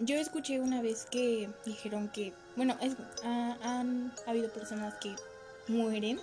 Yo 0.00 0.16
escuché 0.16 0.60
una 0.60 0.82
vez 0.82 1.06
que 1.10 1.50
dijeron 1.64 2.08
que, 2.08 2.34
bueno, 2.56 2.76
han 3.24 4.12
habido 4.26 4.50
personas 4.50 4.94
que 4.94 5.14
mueren, 5.68 6.20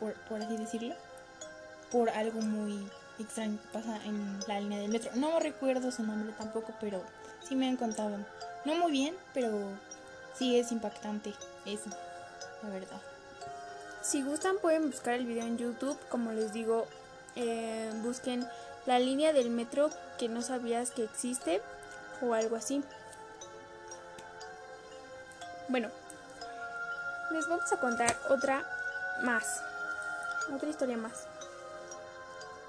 por, 0.00 0.14
por 0.24 0.40
así 0.40 0.56
decirlo, 0.56 0.94
por 1.90 2.08
algo 2.10 2.40
muy 2.40 2.88
extraño 3.18 3.58
pasa 3.72 3.96
en 4.04 4.38
la 4.46 4.60
línea 4.60 4.78
del 4.78 4.90
metro. 4.90 5.10
No 5.14 5.38
recuerdo 5.40 5.90
su 5.90 6.02
nombre 6.02 6.34
tampoco, 6.36 6.74
pero 6.80 7.02
sí 7.46 7.56
me 7.56 7.68
han 7.68 7.76
contado. 7.76 8.18
No 8.64 8.74
muy 8.74 8.92
bien, 8.92 9.14
pero 9.32 9.76
Sí, 10.38 10.58
es 10.58 10.70
impactante 10.70 11.32
eso, 11.64 11.88
la 12.62 12.68
verdad. 12.68 13.00
Si 14.02 14.22
gustan 14.22 14.58
pueden 14.58 14.90
buscar 14.90 15.14
el 15.14 15.24
video 15.24 15.46
en 15.46 15.56
YouTube, 15.56 15.98
como 16.10 16.32
les 16.32 16.52
digo, 16.52 16.86
eh, 17.36 17.90
busquen 18.02 18.46
la 18.84 18.98
línea 18.98 19.32
del 19.32 19.48
metro 19.48 19.88
que 20.18 20.28
no 20.28 20.42
sabías 20.42 20.90
que 20.90 21.04
existe 21.04 21.62
o 22.20 22.34
algo 22.34 22.56
así. 22.56 22.84
Bueno, 25.68 25.88
les 27.32 27.48
vamos 27.48 27.72
a 27.72 27.80
contar 27.80 28.14
otra 28.28 28.62
más, 29.22 29.62
otra 30.54 30.68
historia 30.68 30.98
más. 30.98 31.26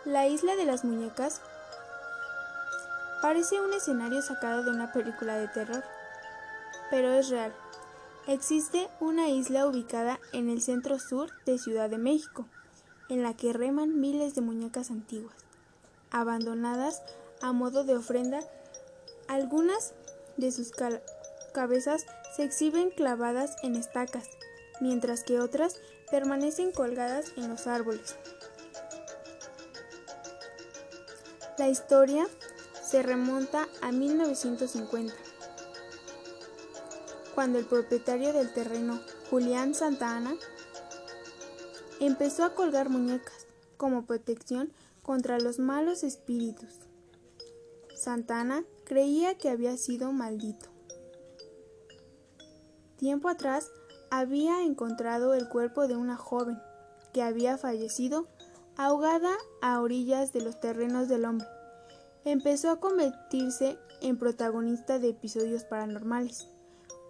La 0.07 0.25
isla 0.25 0.55
de 0.55 0.63
las 0.63 0.85
muñecas 0.85 1.41
parece 3.21 3.59
un 3.59 3.73
escenario 3.73 4.21
sacado 4.21 4.63
de 4.63 4.71
una 4.71 4.93
película 4.93 5.35
de 5.35 5.49
terror, 5.49 5.83
pero 6.89 7.11
es 7.11 7.27
real. 7.27 7.53
Existe 8.25 8.87
una 9.01 9.27
isla 9.27 9.67
ubicada 9.67 10.17
en 10.31 10.49
el 10.49 10.61
centro 10.61 10.97
sur 10.97 11.29
de 11.45 11.59
Ciudad 11.59 11.89
de 11.89 11.97
México, 11.97 12.45
en 13.09 13.21
la 13.21 13.33
que 13.33 13.51
reman 13.51 13.99
miles 13.99 14.33
de 14.33 14.39
muñecas 14.39 14.91
antiguas, 14.91 15.35
abandonadas 16.09 17.01
a 17.41 17.51
modo 17.51 17.83
de 17.83 17.97
ofrenda. 17.97 18.39
Algunas 19.27 19.93
de 20.37 20.53
sus 20.53 20.71
cabezas 21.53 22.05
se 22.33 22.45
exhiben 22.45 22.91
clavadas 22.91 23.57
en 23.61 23.75
estacas, 23.75 24.29
mientras 24.79 25.25
que 25.25 25.41
otras 25.41 25.75
permanecen 26.09 26.71
colgadas 26.71 27.33
en 27.35 27.49
los 27.49 27.67
árboles. 27.67 28.15
La 31.57 31.67
historia 31.69 32.27
se 32.83 33.01
remonta 33.01 33.67
a 33.81 33.91
1950 33.91 35.13
cuando 37.33 37.59
el 37.59 37.65
propietario 37.65 38.33
del 38.33 38.51
terreno, 38.51 38.99
Julián 39.29 39.75
Santa 39.75 40.15
Ana, 40.15 40.35
empezó 41.99 42.43
a 42.43 42.55
colgar 42.55 42.89
muñecas 42.89 43.45
como 43.77 44.05
protección 44.05 44.71
contra 45.03 45.39
los 45.39 45.59
malos 45.59 46.03
espíritus. 46.03 46.69
Santana 47.95 48.63
creía 48.85 49.37
que 49.37 49.49
había 49.49 49.77
sido 49.77 50.11
maldito. 50.13 50.67
Tiempo 52.97 53.29
atrás 53.29 53.69
había 54.09 54.63
encontrado 54.63 55.33
el 55.33 55.47
cuerpo 55.47 55.87
de 55.87 55.95
una 55.95 56.17
joven 56.17 56.59
que 57.13 57.21
había 57.21 57.57
fallecido 57.57 58.27
ahogada 58.77 59.35
a 59.61 59.81
orillas 59.81 60.31
de 60.33 60.41
los 60.41 60.59
terrenos 60.59 61.09
del 61.09 61.25
hombre. 61.25 61.47
Empezó 62.23 62.69
a 62.69 62.79
convertirse 62.79 63.77
en 64.01 64.17
protagonista 64.17 64.99
de 64.99 65.09
episodios 65.09 65.63
paranormales. 65.63 66.47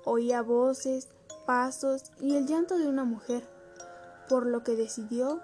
Oía 0.06 0.42
voces, 0.42 1.10
pasos 1.46 2.12
y 2.20 2.36
el 2.36 2.48
llanto 2.48 2.78
de 2.78 2.88
una 2.88 3.04
mujer, 3.04 3.44
por 4.30 4.46
lo 4.46 4.64
que 4.64 4.76
decidió 4.76 5.42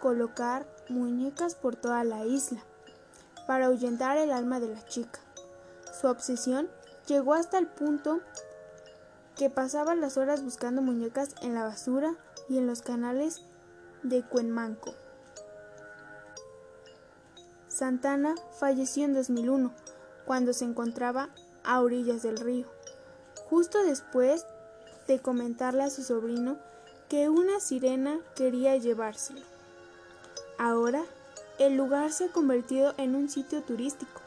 colocar 0.00 0.66
muñecas 0.88 1.54
por 1.54 1.76
toda 1.76 2.04
la 2.04 2.24
isla 2.24 2.62
para 3.46 3.66
ahuyentar 3.66 4.16
el 4.16 4.30
alma 4.30 4.60
de 4.60 4.68
la 4.68 4.84
chica. 4.84 5.20
Su 6.00 6.08
obsesión 6.08 6.68
llegó 7.06 7.34
hasta 7.34 7.58
el 7.58 7.66
punto 7.66 8.20
que 9.36 9.50
pasaba 9.50 9.94
las 9.94 10.16
horas 10.16 10.44
buscando 10.44 10.82
muñecas 10.82 11.34
en 11.42 11.54
la 11.54 11.64
basura 11.64 12.14
y 12.48 12.58
en 12.58 12.66
los 12.66 12.82
canales 12.82 13.42
de 14.02 14.22
Cuenmanco. 14.22 14.94
Santana 17.84 18.34
falleció 18.58 19.04
en 19.04 19.12
2001 19.12 19.70
cuando 20.24 20.54
se 20.54 20.64
encontraba 20.64 21.28
a 21.64 21.82
orillas 21.82 22.22
del 22.22 22.38
río 22.38 22.66
justo 23.50 23.84
después 23.84 24.46
de 25.06 25.18
comentarle 25.18 25.82
a 25.82 25.90
su 25.90 26.02
sobrino 26.02 26.56
que 27.10 27.28
una 27.28 27.60
sirena 27.60 28.20
quería 28.36 28.74
llevárselo. 28.76 29.42
Ahora, 30.56 31.02
el 31.58 31.76
lugar 31.76 32.10
se 32.10 32.24
ha 32.24 32.32
convertido 32.32 32.94
en 32.96 33.14
un 33.14 33.28
sitio 33.28 33.62
turístico 33.62 34.22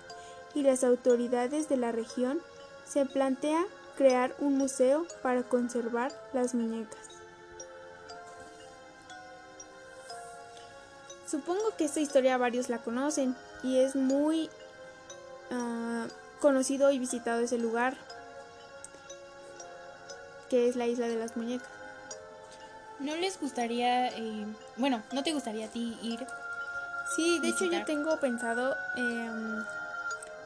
y 0.54 0.62
las 0.62 0.84
autoridades 0.84 1.68
de 1.68 1.78
la 1.78 1.92
región 1.92 2.40
se 2.86 3.08
plantea 3.08 3.66
crear 3.98 4.36
un 4.38 4.56
museo 4.56 5.08
para 5.24 5.42
conservar 5.42 6.12
las 6.32 6.54
muñecas. 6.54 7.08
Supongo 11.26 11.76
que 11.76 11.86
esta 11.86 12.00
historia 12.00 12.38
varios 12.38 12.70
la 12.70 12.78
conocen 12.78 13.36
y 13.64 13.80
es 13.80 13.96
muy 13.96 14.50
uh, 15.52 16.08
conocido 16.40 16.92
y 16.92 17.00
visitado 17.00 17.42
ese 17.42 17.58
lugar 17.58 17.96
que 20.50 20.70
es 20.70 20.76
la 20.76 20.88
isla 20.88 21.08
de 21.08 21.18
las 21.18 21.36
muñecas. 21.36 21.68
¿No 23.00 23.16
les 23.16 23.40
gustaría, 23.40 24.08
eh, 24.08 24.46
bueno, 24.78 25.04
no 25.12 25.22
te 25.24 25.34
gustaría 25.34 25.66
a 25.68 25.70
ti 25.70 25.98
ir? 26.02 26.26
Sí, 27.16 27.40
de 27.40 27.50
hecho 27.50 27.66
yo 27.66 27.86
tengo 27.86 28.20
pensado, 28.20 28.76
eh, 28.96 29.64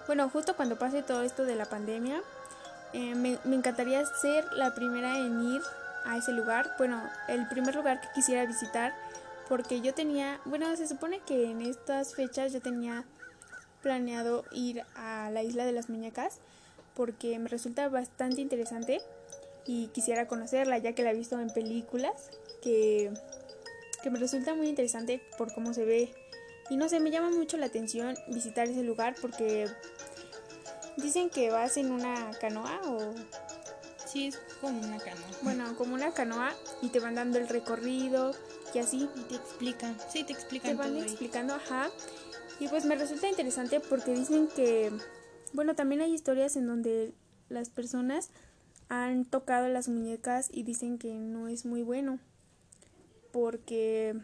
bueno, 0.08 0.30
justo 0.30 0.56
cuando 0.56 0.78
pase 0.78 1.02
todo 1.02 1.22
esto 1.22 1.46
de 1.46 1.56
la 1.56 1.66
pandemia, 1.66 2.22
eh, 2.94 3.16
me, 3.16 3.40
me 3.46 3.56
encantaría 3.56 4.06
ser 4.06 4.46
la 4.54 4.76
primera 4.76 5.18
en 5.18 5.42
ir 5.44 5.62
a 6.06 6.18
ese 6.18 6.34
lugar, 6.34 6.76
bueno, 6.78 7.02
el 7.28 7.48
primer 7.48 7.76
lugar 7.76 8.02
que 8.02 8.10
quisiera 8.14 8.46
visitar, 8.46 8.94
porque 9.52 9.82
yo 9.82 9.94
tenía, 9.94 10.40
bueno, 10.46 10.74
se 10.78 10.88
supone 10.88 11.20
que 11.28 11.52
en 11.52 11.60
estas 11.60 12.16
fechas 12.16 12.54
yo 12.54 12.62
tenía 12.62 13.04
planeado 13.82 14.46
ir 14.54 14.82
a 14.96 15.30
la 15.30 15.44
isla 15.44 15.66
de 15.66 15.74
las 15.74 15.90
muñecas, 15.90 16.38
porque 16.96 17.38
me 17.38 17.50
resulta 17.50 17.90
bastante 17.90 18.40
interesante 18.40 19.02
y 19.66 19.88
quisiera 19.88 20.26
conocerla 20.26 20.78
ya 20.78 20.94
que 20.94 21.04
la 21.04 21.12
he 21.12 21.16
visto 21.16 21.38
en 21.38 21.50
películas 21.50 22.30
que, 22.64 23.12
que 24.02 24.10
me 24.10 24.20
resulta 24.20 24.56
muy 24.56 24.70
interesante 24.70 25.22
por 25.38 25.54
cómo 25.54 25.74
se 25.74 25.84
ve 25.84 26.16
y 26.70 26.78
no 26.78 26.88
sé, 26.88 27.02
me 27.02 27.12
llama 27.12 27.30
mucho 27.30 27.58
la 27.58 27.66
atención 27.66 28.16
visitar 28.30 28.70
ese 28.70 28.84
lugar 28.84 29.16
porque 29.20 29.68
dicen 30.96 31.30
que 31.30 31.50
vas 31.50 31.76
en 31.76 31.92
una 31.92 32.32
canoa 32.40 32.80
o... 32.86 33.14
Sí, 34.06 34.28
es 34.28 34.40
como 34.62 34.80
una 34.80 34.98
canoa. 34.98 35.28
Bueno, 35.42 35.76
como 35.78 35.94
una 35.94 36.14
canoa 36.14 36.54
y 36.82 36.88
te 36.88 37.02
van 37.02 37.16
dando 37.16 37.38
el 37.38 37.50
recorrido 37.50 38.34
y 38.74 38.80
así. 38.80 39.10
Y 39.16 39.22
te 39.24 39.36
explican, 39.36 39.98
sí, 40.10 40.24
te 40.24 40.34
explican. 40.34 40.72
Te 40.72 40.78
van 40.78 40.98
explicando, 40.98 41.56
ajá. 41.56 41.90
Y 42.60 42.68
pues 42.68 42.86
me 42.86 42.96
resulta 42.96 43.28
interesante 43.28 43.80
porque 43.80 44.14
dicen 44.14 44.48
que, 44.48 44.92
bueno, 45.54 45.76
también 45.76 46.02
hay 46.02 46.14
historias 46.14 46.56
en 46.56 46.68
donde 46.68 47.14
las 47.50 47.70
personas 47.70 48.30
han 48.90 49.26
tocado 49.26 49.68
las 49.68 49.88
muñecas 49.88 50.50
y 50.52 50.64
dicen 50.64 50.98
que 50.98 51.14
no 51.14 51.48
es 51.48 51.66
muy 51.66 51.82
bueno 51.82 52.20
porque 53.32 54.16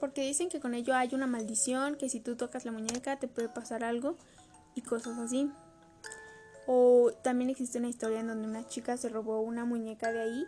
porque 0.00 0.22
dicen 0.22 0.48
que 0.48 0.60
con 0.60 0.72
ello 0.72 0.94
hay 0.94 1.14
una 1.14 1.26
maldición, 1.26 1.96
que 1.96 2.08
si 2.08 2.20
tú 2.20 2.34
tocas 2.34 2.64
la 2.64 2.72
muñeca 2.72 3.18
te 3.18 3.28
puede 3.28 3.50
pasar 3.50 3.84
algo 3.84 4.16
y 4.74 4.80
cosas 4.80 5.18
así. 5.18 5.50
O 6.72 7.10
también 7.22 7.50
existe 7.50 7.78
una 7.78 7.88
historia 7.88 8.20
en 8.20 8.28
donde 8.28 8.46
una 8.46 8.64
chica 8.64 8.96
se 8.96 9.08
robó 9.08 9.40
una 9.40 9.64
muñeca 9.64 10.12
de 10.12 10.20
ahí 10.20 10.46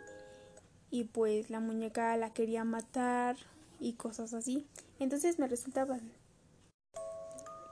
y 0.89 1.03
pues 1.03 1.49
la 1.49 1.59
muñeca 1.59 2.15
la 2.15 2.31
quería 2.31 2.63
matar 2.63 3.35
y 3.77 3.95
cosas 3.95 4.33
así. 4.33 4.65
Entonces 4.99 5.37
me 5.37 5.49
resulta 5.49 5.85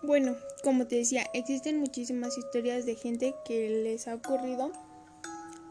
bueno, 0.04 0.36
como 0.66 0.86
te 0.86 0.98
decía, 0.98 1.24
existen 1.34 1.80
muchísimas 1.80 2.38
historias 2.38 2.86
de 2.86 2.96
gente 2.96 3.34
que 3.46 3.70
les 3.70 4.10
ha 4.10 4.16
ocurrido 4.16 4.74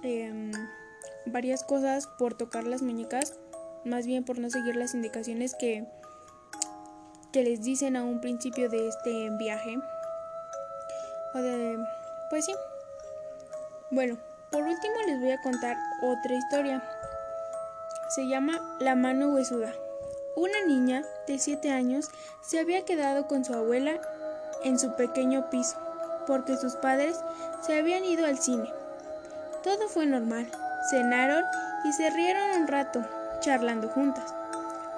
em, 0.03 0.51
varias 1.27 1.65
cosas 1.65 2.07
por 2.07 2.33
tocar 2.33 2.65
las 2.65 2.81
muñecas, 2.81 3.39
más 3.85 4.07
bien 4.07 4.25
por 4.25 4.39
no 4.39 4.49
seguir 4.49 4.77
las 4.77 4.95
indicaciones 4.95 5.55
que, 5.55 5.85
que 7.31 7.43
les 7.43 7.61
dicen 7.61 7.97
a 7.97 8.05
un 8.05 8.23
principio 8.23 8.71
de 8.71 8.89
este 8.89 9.29
viaje. 9.37 9.77
O 11.35 11.39
de, 11.43 11.77
pues 12.31 12.47
sí. 12.47 12.55
Bueno, 13.93 14.19
por 14.53 14.63
último 14.63 14.95
les 15.05 15.19
voy 15.19 15.33
a 15.33 15.41
contar 15.41 15.77
otra 16.01 16.35
historia. 16.37 16.81
Se 18.15 18.29
llama 18.29 18.61
La 18.79 18.95
mano 18.95 19.35
huesuda. 19.35 19.75
Una 20.37 20.65
niña 20.65 21.03
de 21.27 21.41
7 21.41 21.73
años 21.73 22.09
se 22.41 22.61
había 22.61 22.85
quedado 22.85 23.27
con 23.27 23.45
su 23.45 23.53
abuela 23.53 24.01
en 24.63 24.79
su 24.79 24.95
pequeño 24.95 25.51
piso, 25.51 25.77
porque 26.29 26.57
sus 26.57 26.77
padres 26.77 27.19
se 27.67 27.77
habían 27.77 28.05
ido 28.05 28.27
al 28.27 28.39
cine. 28.39 28.73
Todo 29.65 29.89
fue 29.89 30.07
normal. 30.07 30.49
Cenaron 30.89 31.43
y 31.83 31.93
se 31.93 32.11
rieron 32.11 32.63
un 32.63 32.69
rato, 32.69 33.05
charlando 33.41 33.89
juntas. 33.89 34.33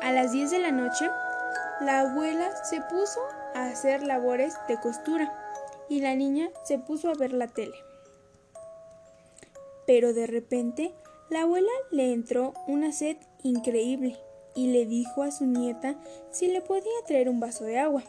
A 0.03 0.13
las 0.13 0.33
10 0.33 0.51
de 0.51 0.59
la 0.59 0.71
noche, 0.71 1.11
la 1.81 2.01
abuela 2.01 2.51
se 2.65 2.83
puso 2.83 3.21
a 3.55 3.69
hacer 3.69 4.03
labores 4.03 4.55
de 4.69 4.79
costura 4.79 5.33
y 5.89 6.01
la 6.03 6.15
niña 6.15 6.51
se 6.65 6.79
puso 6.79 7.09
a 7.09 7.15
ver 7.15 7.33
la 7.33 7.49
tele. 7.49 7.92
Pero 9.87 10.13
de 10.13 10.27
repente, 10.27 10.95
la 11.31 11.43
abuela 11.43 11.71
le 11.91 12.13
entró 12.13 12.53
una 12.67 12.93
sed 12.93 13.17
increíble 13.43 14.19
y 14.55 14.69
le 14.69 14.87
dijo 14.87 15.23
a 15.23 15.31
su 15.31 15.47
nieta 15.47 15.97
si 16.31 16.49
le 16.49 16.61
podía 16.61 16.93
traer 17.07 17.29
un 17.29 17.41
vaso 17.41 17.65
de 17.65 17.79
agua. 17.79 18.03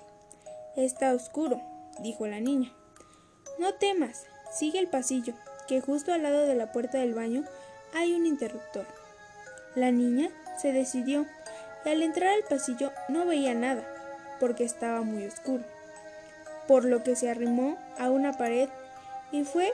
Está 0.75 1.13
oscuro, 1.13 1.61
dijo 1.99 2.27
la 2.27 2.39
niña. 2.39 2.73
No 3.59 3.75
temas, 3.75 4.25
sigue 4.51 4.79
el 4.79 4.87
pasillo, 4.87 5.33
que 5.67 5.81
justo 5.81 6.13
al 6.13 6.23
lado 6.23 6.45
de 6.45 6.55
la 6.55 6.71
puerta 6.71 6.97
del 6.97 7.13
baño 7.13 7.43
hay 7.93 8.13
un 8.13 8.25
interruptor. 8.25 8.85
La 9.75 9.91
niña 9.91 10.29
se 10.57 10.71
decidió 10.71 11.25
y 11.85 11.89
al 11.89 12.03
entrar 12.03 12.29
al 12.33 12.43
pasillo 12.43 12.91
no 13.09 13.25
veía 13.25 13.53
nada, 13.53 13.87
porque 14.39 14.63
estaba 14.63 15.01
muy 15.01 15.25
oscuro, 15.25 15.63
por 16.67 16.85
lo 16.85 17.03
que 17.03 17.15
se 17.15 17.29
arrimó 17.29 17.77
a 17.97 18.09
una 18.09 18.33
pared 18.33 18.69
y 19.31 19.43
fue 19.43 19.71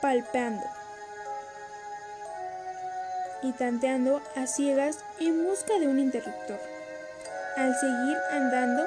palpeando 0.00 0.62
y 3.42 3.52
tanteando 3.52 4.22
a 4.36 4.46
ciegas 4.46 5.04
en 5.20 5.44
busca 5.44 5.78
de 5.78 5.88
un 5.88 5.98
interruptor. 5.98 6.58
Al 7.56 7.74
seguir 7.74 8.16
andando 8.30 8.84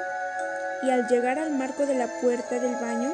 y 0.82 0.90
al 0.90 1.06
llegar 1.08 1.38
al 1.38 1.52
marco 1.52 1.86
de 1.86 1.94
la 1.94 2.08
puerta 2.20 2.58
del 2.58 2.74
baño, 2.74 3.12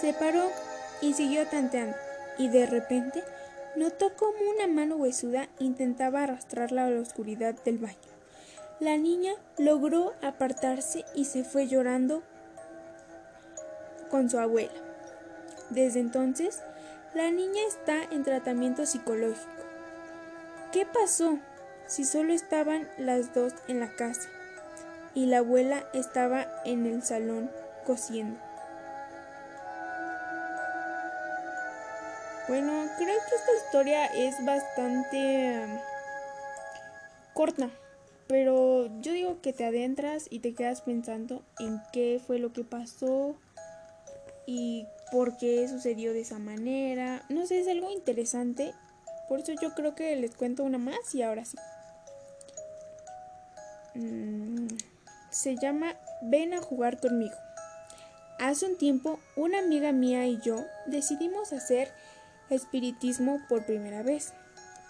se 0.00 0.12
paró 0.12 0.50
y 1.00 1.14
siguió 1.14 1.46
tanteando, 1.46 1.96
y 2.38 2.48
de 2.48 2.66
repente 2.66 3.22
notó 3.76 4.14
como 4.14 4.38
una 4.56 4.66
mano 4.66 4.96
huesuda 4.96 5.48
intentaba 5.58 6.22
arrastrarla 6.22 6.86
a 6.86 6.90
la 6.90 7.00
oscuridad 7.00 7.54
del 7.64 7.78
baño. 7.78 7.96
La 8.80 8.96
niña 8.96 9.32
logró 9.58 10.14
apartarse 10.22 11.04
y 11.14 11.26
se 11.26 11.44
fue 11.44 11.68
llorando 11.68 12.22
con 14.10 14.28
su 14.28 14.38
abuela. 14.38 14.72
Desde 15.70 16.00
entonces, 16.00 16.60
la 17.14 17.30
niña 17.30 17.60
está 17.68 18.02
en 18.02 18.24
tratamiento 18.24 18.84
psicológico. 18.86 19.53
¿Qué 20.74 20.86
pasó 20.86 21.38
si 21.86 22.04
solo 22.04 22.32
estaban 22.32 22.88
las 22.98 23.32
dos 23.32 23.52
en 23.68 23.78
la 23.78 23.94
casa 23.94 24.28
y 25.14 25.26
la 25.26 25.38
abuela 25.38 25.84
estaba 25.94 26.48
en 26.64 26.84
el 26.86 27.04
salón 27.04 27.48
cosiendo? 27.86 28.36
Bueno, 32.48 32.72
creo 32.98 33.06
que 33.06 33.36
esta 33.36 33.64
historia 33.64 34.06
es 34.06 34.44
bastante 34.44 35.64
um, 35.64 35.78
corta, 37.34 37.70
pero 38.26 38.88
yo 39.00 39.12
digo 39.12 39.40
que 39.40 39.52
te 39.52 39.64
adentras 39.64 40.26
y 40.28 40.40
te 40.40 40.54
quedas 40.54 40.82
pensando 40.82 41.44
en 41.60 41.80
qué 41.92 42.20
fue 42.26 42.40
lo 42.40 42.52
que 42.52 42.64
pasó 42.64 43.36
y 44.44 44.88
por 45.12 45.36
qué 45.36 45.68
sucedió 45.68 46.12
de 46.12 46.22
esa 46.22 46.40
manera. 46.40 47.22
No 47.28 47.46
sé, 47.46 47.60
es 47.60 47.68
algo 47.68 47.92
interesante 47.92 48.74
por 49.28 49.40
eso 49.40 49.52
yo 49.60 49.74
creo 49.74 49.94
que 49.94 50.14
les 50.16 50.34
cuento 50.34 50.64
una 50.64 50.78
más 50.78 51.14
y 51.14 51.22
ahora 51.22 51.44
sí. 51.44 51.56
Mm, 53.94 54.66
se 55.30 55.56
llama 55.56 55.94
Ven 56.22 56.54
a 56.54 56.60
jugar 56.60 57.00
conmigo. 57.00 57.34
Hace 58.38 58.66
un 58.66 58.76
tiempo 58.76 59.20
una 59.36 59.60
amiga 59.60 59.92
mía 59.92 60.26
y 60.26 60.40
yo 60.40 60.64
decidimos 60.86 61.52
hacer 61.52 61.92
espiritismo 62.50 63.40
por 63.48 63.64
primera 63.64 64.02
vez, 64.02 64.32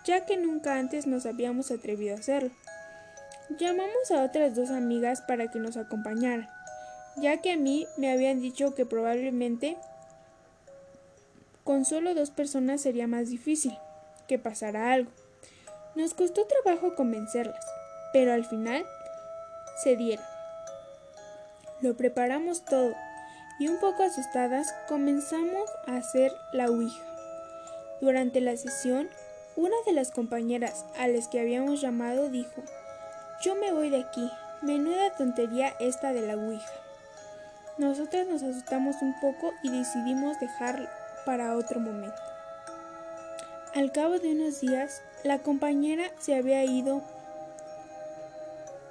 ya 0.04 0.24
que 0.24 0.36
nunca 0.36 0.78
antes 0.78 1.06
nos 1.06 1.26
habíamos 1.26 1.70
atrevido 1.70 2.16
a 2.16 2.18
hacerlo. 2.18 2.50
Llamamos 3.58 4.10
a 4.10 4.24
otras 4.24 4.54
dos 4.54 4.70
amigas 4.70 5.20
para 5.20 5.50
que 5.50 5.58
nos 5.58 5.76
acompañaran, 5.76 6.48
ya 7.16 7.42
que 7.42 7.52
a 7.52 7.56
mí 7.56 7.86
me 7.98 8.10
habían 8.10 8.40
dicho 8.40 8.74
que 8.74 8.86
probablemente 8.86 9.76
con 11.62 11.84
solo 11.84 12.14
dos 12.14 12.30
personas 12.30 12.80
sería 12.80 13.06
más 13.06 13.28
difícil 13.28 13.76
que 14.26 14.38
pasara 14.38 14.92
algo. 14.92 15.10
Nos 15.94 16.14
costó 16.14 16.46
trabajo 16.46 16.94
convencerlas, 16.94 17.64
pero 18.12 18.32
al 18.32 18.44
final 18.44 18.84
se 19.82 19.96
dieron. 19.96 20.24
Lo 21.80 21.96
preparamos 21.96 22.64
todo 22.64 22.94
y 23.58 23.68
un 23.68 23.78
poco 23.78 24.02
asustadas 24.02 24.74
comenzamos 24.88 25.70
a 25.87 25.96
hacer 25.96 26.32
la 26.52 26.66
Ouija. 26.66 27.04
Durante 28.00 28.40
la 28.40 28.56
sesión, 28.56 29.08
una 29.56 29.76
de 29.87 29.92
las 29.92 30.10
compañeras 30.10 30.84
a 30.98 31.06
las 31.06 31.28
que 31.28 31.40
habíamos 31.40 31.80
llamado 31.80 32.28
dijo, 32.28 32.62
yo 33.42 33.54
me 33.54 33.72
voy 33.72 33.90
de 33.90 34.00
aquí, 34.00 34.30
menuda 34.62 35.14
tontería 35.16 35.74
esta 35.78 36.12
de 36.12 36.22
la 36.22 36.34
Ouija. 36.34 36.72
Nosotras 37.78 38.26
nos 38.26 38.42
asustamos 38.42 38.96
un 39.02 39.18
poco 39.20 39.52
y 39.62 39.70
decidimos 39.70 40.38
dejar 40.40 40.88
para 41.24 41.56
otro 41.56 41.80
momento. 41.80 42.33
Al 43.74 43.90
cabo 43.90 44.20
de 44.20 44.30
unos 44.30 44.60
días, 44.60 45.02
la 45.24 45.42
compañera 45.42 46.04
se 46.20 46.37
había 46.37 46.64
ido. 46.64 47.02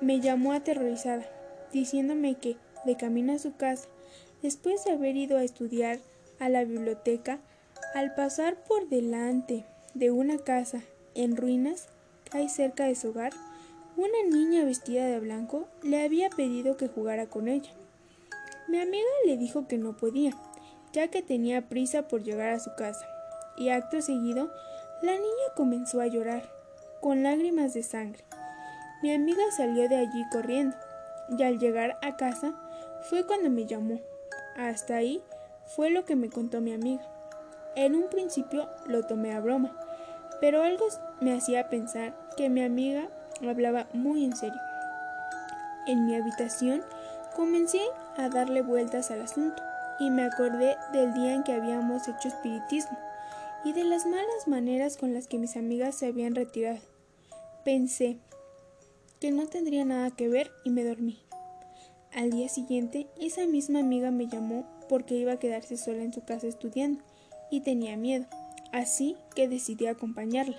Me 0.02 0.20
llamó 0.20 0.52
aterrorizada, 0.52 1.24
diciéndome 1.72 2.36
que, 2.36 2.58
de 2.84 2.98
camino 2.98 3.32
a 3.32 3.40
su 3.40 3.56
casa, 3.56 3.88
después 4.42 4.84
de 4.84 4.92
haber 4.92 5.16
ido 5.16 5.38
a 5.38 5.44
estudiar 5.46 6.00
a 6.38 6.50
la 6.50 6.66
biblioteca, 6.66 7.40
al 7.96 8.14
pasar 8.14 8.62
por 8.66 8.90
delante 8.90 9.64
de 9.94 10.12
una 10.12 10.38
casa 10.38 10.82
en 11.16 11.38
ruinas 11.38 11.88
que 12.30 12.40
hay 12.40 12.50
cerca 12.50 12.84
de 12.84 12.96
su 12.96 13.12
hogar, 13.12 13.32
una 13.96 14.22
niña 14.30 14.66
vestida 14.66 15.06
de 15.06 15.22
blanco 15.22 15.66
le 15.82 16.04
había 16.04 16.30
pedido 16.30 16.76
que 16.76 16.90
jugara 16.90 17.28
con 17.28 17.48
ella. 17.48 17.72
Mi 18.68 18.82
amiga 18.82 19.08
le 19.26 19.38
dijo 19.38 19.66
que 19.66 19.78
no 19.78 19.96
podía, 19.96 20.34
ya 20.92 21.08
que 21.08 21.22
tenía 21.22 21.70
prisa 21.70 22.10
por 22.10 22.22
llegar 22.22 22.50
a 22.50 22.60
su 22.60 22.76
casa, 22.76 23.08
y 23.56 23.70
acto 23.70 24.02
seguido 24.02 24.52
la 25.04 25.12
niña 25.12 25.54
comenzó 25.54 26.00
a 26.00 26.08
llorar, 26.08 26.44
con 27.02 27.24
lágrimas 27.24 27.74
de 27.74 27.84
sangre. 27.84 28.24
Mi 29.02 29.14
amiga 29.14 29.44
salió 29.52 29.90
de 29.90 29.98
allí 29.98 30.24
corriendo, 30.32 30.78
y 31.38 31.44
al 31.44 31.60
llegar 31.60 31.98
a 32.02 32.16
casa 32.16 32.54
fue 33.10 33.28
cuando 33.28 33.50
me 33.50 33.66
llamó. 33.66 34.00
Hasta 34.58 34.96
ahí 34.96 35.22
fue 35.66 35.90
lo 35.90 36.06
que 36.06 36.16
me 36.16 36.30
contó 36.30 36.62
mi 36.62 36.74
amiga. 36.74 37.04
En 37.76 37.96
un 37.96 38.08
principio 38.08 38.70
lo 38.86 39.04
tomé 39.04 39.34
a 39.34 39.42
broma, 39.42 39.78
pero 40.40 40.64
algo 40.64 40.86
me 41.20 41.34
hacía 41.34 41.68
pensar 41.68 42.14
que 42.38 42.48
mi 42.48 42.64
amiga 42.64 43.10
hablaba 43.46 43.88
muy 43.92 44.24
en 44.24 44.38
serio. 44.38 44.62
En 45.86 46.06
mi 46.06 46.16
habitación 46.16 46.82
comencé 47.36 47.82
a 48.16 48.30
darle 48.30 48.62
vueltas 48.62 49.12
al 49.12 49.24
asunto 49.24 49.62
y 50.00 50.12
me 50.12 50.24
acordé 50.24 50.78
del 50.94 51.14
día 51.14 51.34
en 51.34 51.44
que 51.44 51.52
habíamos 51.52 52.08
hecho 52.08 52.30
espiritismo 52.30 52.98
y 53.66 53.74
de 53.74 53.84
las 53.84 54.06
malas 54.06 54.48
maneras 54.48 54.98
con 54.98 55.14
las 55.14 55.28
que 55.28 55.38
mis 55.38 55.56
amigas 55.56 55.96
se 55.96 56.08
habían 56.08 56.36
retirado. 56.36 56.80
Pensé 57.64 58.18
que 59.20 59.32
no 59.32 59.48
tendría 59.48 59.86
nada 59.86 60.12
que 60.12 60.28
ver 60.28 60.52
y 60.66 60.70
me 60.70 60.84
dormí. 60.84 61.24
Al 62.14 62.30
día 62.30 62.50
siguiente, 62.50 63.08
esa 63.20 63.46
misma 63.46 63.80
amiga 63.80 64.12
me 64.12 64.28
llamó 64.28 64.66
porque 64.90 65.16
iba 65.16 65.34
a 65.34 65.40
quedarse 65.40 65.78
sola 65.78 66.04
en 66.04 66.14
su 66.14 66.24
casa 66.24 66.48
estudiando 66.48 67.02
y 67.50 67.62
tenía 67.62 67.96
miedo, 67.98 68.26
así 68.72 69.16
que 69.36 69.48
decidí 69.48 69.88
acompañarla, 69.88 70.58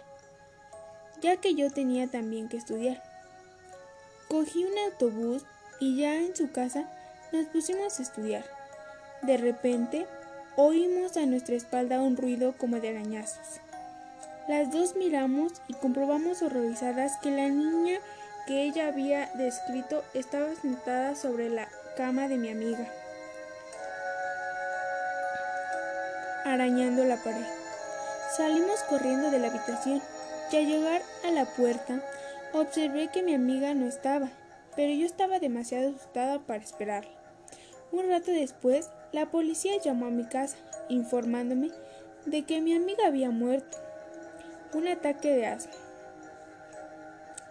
ya 1.21 1.37
que 1.37 1.55
yo 1.55 1.71
tenía 1.71 2.09
también 2.09 2.49
que 2.49 2.57
estudiar. 2.57 3.03
Cogí 4.29 4.65
un 4.65 4.79
autobús 4.91 5.45
y 5.79 5.97
ya 5.97 6.17
en 6.17 6.35
su 6.35 6.51
casa 6.51 6.91
nos 7.33 7.47
pusimos 7.47 7.99
a 7.99 8.03
estudiar. 8.03 8.45
De 9.23 9.37
repente 9.37 10.07
Oímos 10.57 11.17
a 11.17 11.27
nuestra 11.27 11.57
espalda 11.57 12.01
un 12.01 12.17
ruido 12.17 12.55
como 12.57 12.79
de 12.79 12.91
arañazos. 12.91 13.61
Las 14.47 14.71
dos 14.71 14.95
miramos 14.95 15.53
y 15.67 15.75
comprobamos 15.75 16.43
horrorizadas 16.43 17.17
que 17.21 17.33
la 17.33 17.49
niña 17.49 17.99
que 18.47 18.63
ella 18.63 18.87
había 18.87 19.29
descrito 19.35 20.05
estaba 20.15 20.55
sentada 20.55 21.17
sobre 21.17 21.49
la 21.49 21.67
cama 21.97 22.29
de 22.29 22.37
mi 22.37 22.51
amiga, 22.51 22.89
arañando 26.45 27.05
la 27.05 27.17
pared. 27.17 27.47
Salimos 28.37 28.81
corriendo 28.89 29.33
de 29.33 29.41
la 29.41 29.49
habitación 29.49 30.01
y 30.53 30.57
al 30.57 30.67
llegar 30.67 31.03
a 31.27 31.33
la 31.33 31.47
puerta 31.47 32.01
observé 32.53 33.09
que 33.09 33.25
mi 33.25 33.35
amiga 33.35 33.75
no 33.75 33.89
estaba, 33.89 34.29
pero 34.77 34.93
yo 34.93 35.05
estaba 35.05 35.41
demasiado 35.41 35.89
asustada 35.89 36.39
para 36.39 36.63
esperarla. 36.63 37.11
Un 37.91 38.09
rato 38.09 38.31
después 38.31 38.89
la 39.15 39.27
policía 39.27 39.79
llamó 39.79 40.07
a 40.07 40.11
mi 40.11 40.25
casa 40.25 40.57
informándome 40.89 41.71
de 42.27 42.43
que 42.43 42.61
mi 42.61 42.75
amiga 42.75 43.07
había 43.07 43.31
muerto. 43.31 43.79
Un 44.73 44.89
ataque 44.89 45.29
de 45.29 45.47
asma. 45.47 45.73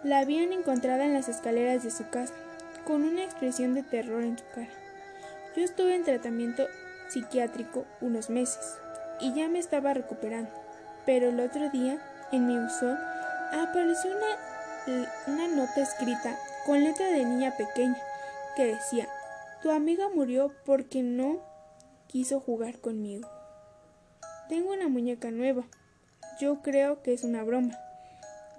La 0.02 0.18
habían 0.18 0.52
encontrado 0.52 1.02
en 1.04 1.14
las 1.14 1.30
escaleras 1.30 1.82
de 1.82 1.90
su 1.90 2.06
casa, 2.10 2.34
con 2.84 3.02
una 3.02 3.24
expresión 3.24 3.72
de 3.72 3.82
terror 3.82 4.22
en 4.22 4.36
su 4.36 4.44
cara. 4.54 4.68
Yo 5.56 5.64
estuve 5.64 5.94
en 5.94 6.04
tratamiento 6.04 6.66
psiquiátrico 7.08 7.86
unos 8.02 8.28
meses 8.28 8.76
y 9.18 9.32
ya 9.32 9.48
me 9.48 9.58
estaba 9.58 9.94
recuperando, 9.94 10.50
pero 11.06 11.30
el 11.30 11.40
otro 11.40 11.70
día, 11.70 11.98
en 12.30 12.46
mi 12.46 12.58
buzón, 12.58 12.98
apareció 13.54 14.10
una, 14.10 15.06
una 15.28 15.48
nota 15.48 15.80
escrita 15.80 16.38
con 16.66 16.84
letra 16.84 17.06
de 17.06 17.24
niña 17.24 17.54
pequeña 17.56 17.96
que 18.54 18.66
decía, 18.66 19.08
tu 19.62 19.70
amiga 19.70 20.10
murió 20.14 20.52
porque 20.66 21.02
no 21.02 21.53
quiso 22.14 22.38
jugar 22.38 22.78
conmigo. 22.78 23.28
Tengo 24.48 24.72
una 24.72 24.86
muñeca 24.86 25.32
nueva. 25.32 25.64
Yo 26.38 26.62
creo 26.62 27.02
que 27.02 27.12
es 27.12 27.24
una 27.24 27.42
broma, 27.42 27.76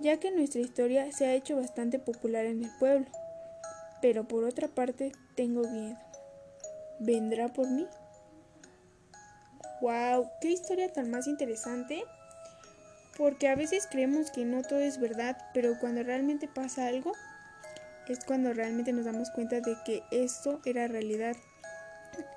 ya 0.02 0.20
que 0.20 0.30
nuestra 0.30 0.60
historia 0.60 1.10
se 1.14 1.26
ha 1.26 1.34
hecho 1.34 1.56
bastante 1.56 1.98
popular 1.98 2.46
en 2.46 2.66
el 2.66 2.72
pueblo. 2.80 3.08
Pero 4.02 4.28
por 4.28 4.44
otra 4.44 4.68
parte, 4.68 5.14
tengo 5.38 5.62
miedo. 5.70 5.98
¿Vendrá 7.00 7.48
por 7.48 7.70
mí? 7.70 7.88
wow, 9.80 10.30
qué 10.42 10.50
historia 10.50 10.92
tan 10.92 11.10
más 11.10 11.26
interesante. 11.26 12.04
Porque 13.18 13.48
a 13.48 13.56
veces 13.56 13.88
creemos 13.90 14.32
que 14.32 14.44
no 14.44 14.64
todo 14.64 14.80
es 14.80 15.00
verdad, 15.00 15.38
pero 15.54 15.80
cuando 15.80 16.04
realmente 16.04 16.50
pasa 16.50 16.88
algo, 16.88 17.14
es 18.10 18.20
cuando 18.26 18.52
realmente 18.52 18.92
nos 18.92 19.06
damos 19.06 19.30
cuenta 19.30 19.62
de 19.62 19.78
que 19.86 20.04
esto 20.12 20.60
era 20.66 20.90
realidad. 20.90 21.38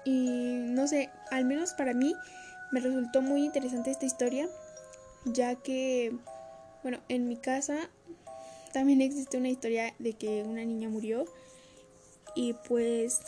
Y 0.05 0.65
no 0.69 0.87
sé, 0.87 1.11
al 1.31 1.45
menos 1.45 1.75
para 1.75 1.95
mí 1.95 2.15
me 2.71 2.81
resultó 2.81 3.23
muy 3.23 3.45
interesante 3.45 3.91
esta 3.91 4.07
historia, 4.07 4.49
ya 5.25 5.55
que, 5.57 6.13
bueno, 6.83 6.99
en 7.09 7.29
mi 7.29 7.37
casa 7.37 7.91
también 8.73 9.01
existe 9.01 9.37
una 9.39 9.49
historia 9.49 9.95
de 9.99 10.13
que 10.13 10.43
una 10.43 10.65
niña 10.65 10.89
murió 10.89 11.25
y 12.35 12.53
pues 12.53 13.21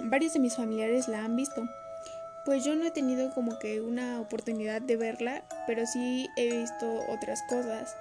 varios 0.00 0.34
de 0.34 0.40
mis 0.40 0.56
familiares 0.56 1.08
la 1.08 1.24
han 1.24 1.36
visto. 1.36 1.62
Pues 2.44 2.64
yo 2.64 2.74
no 2.74 2.84
he 2.84 2.90
tenido 2.90 3.32
como 3.34 3.58
que 3.58 3.80
una 3.80 4.20
oportunidad 4.20 4.82
de 4.82 4.96
verla, 4.96 5.44
pero 5.66 5.86
sí 5.86 6.28
he 6.36 6.58
visto 6.58 7.00
otras 7.08 7.42
cosas. 7.48 7.94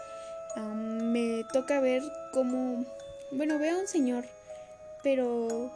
me 0.75 1.43
toca 1.53 1.79
ver 1.79 2.03
cómo, 2.33 2.85
bueno, 3.31 3.59
veo 3.59 3.77
a 3.77 3.81
un 3.81 3.87
señor, 3.87 4.25
pero 5.03 5.71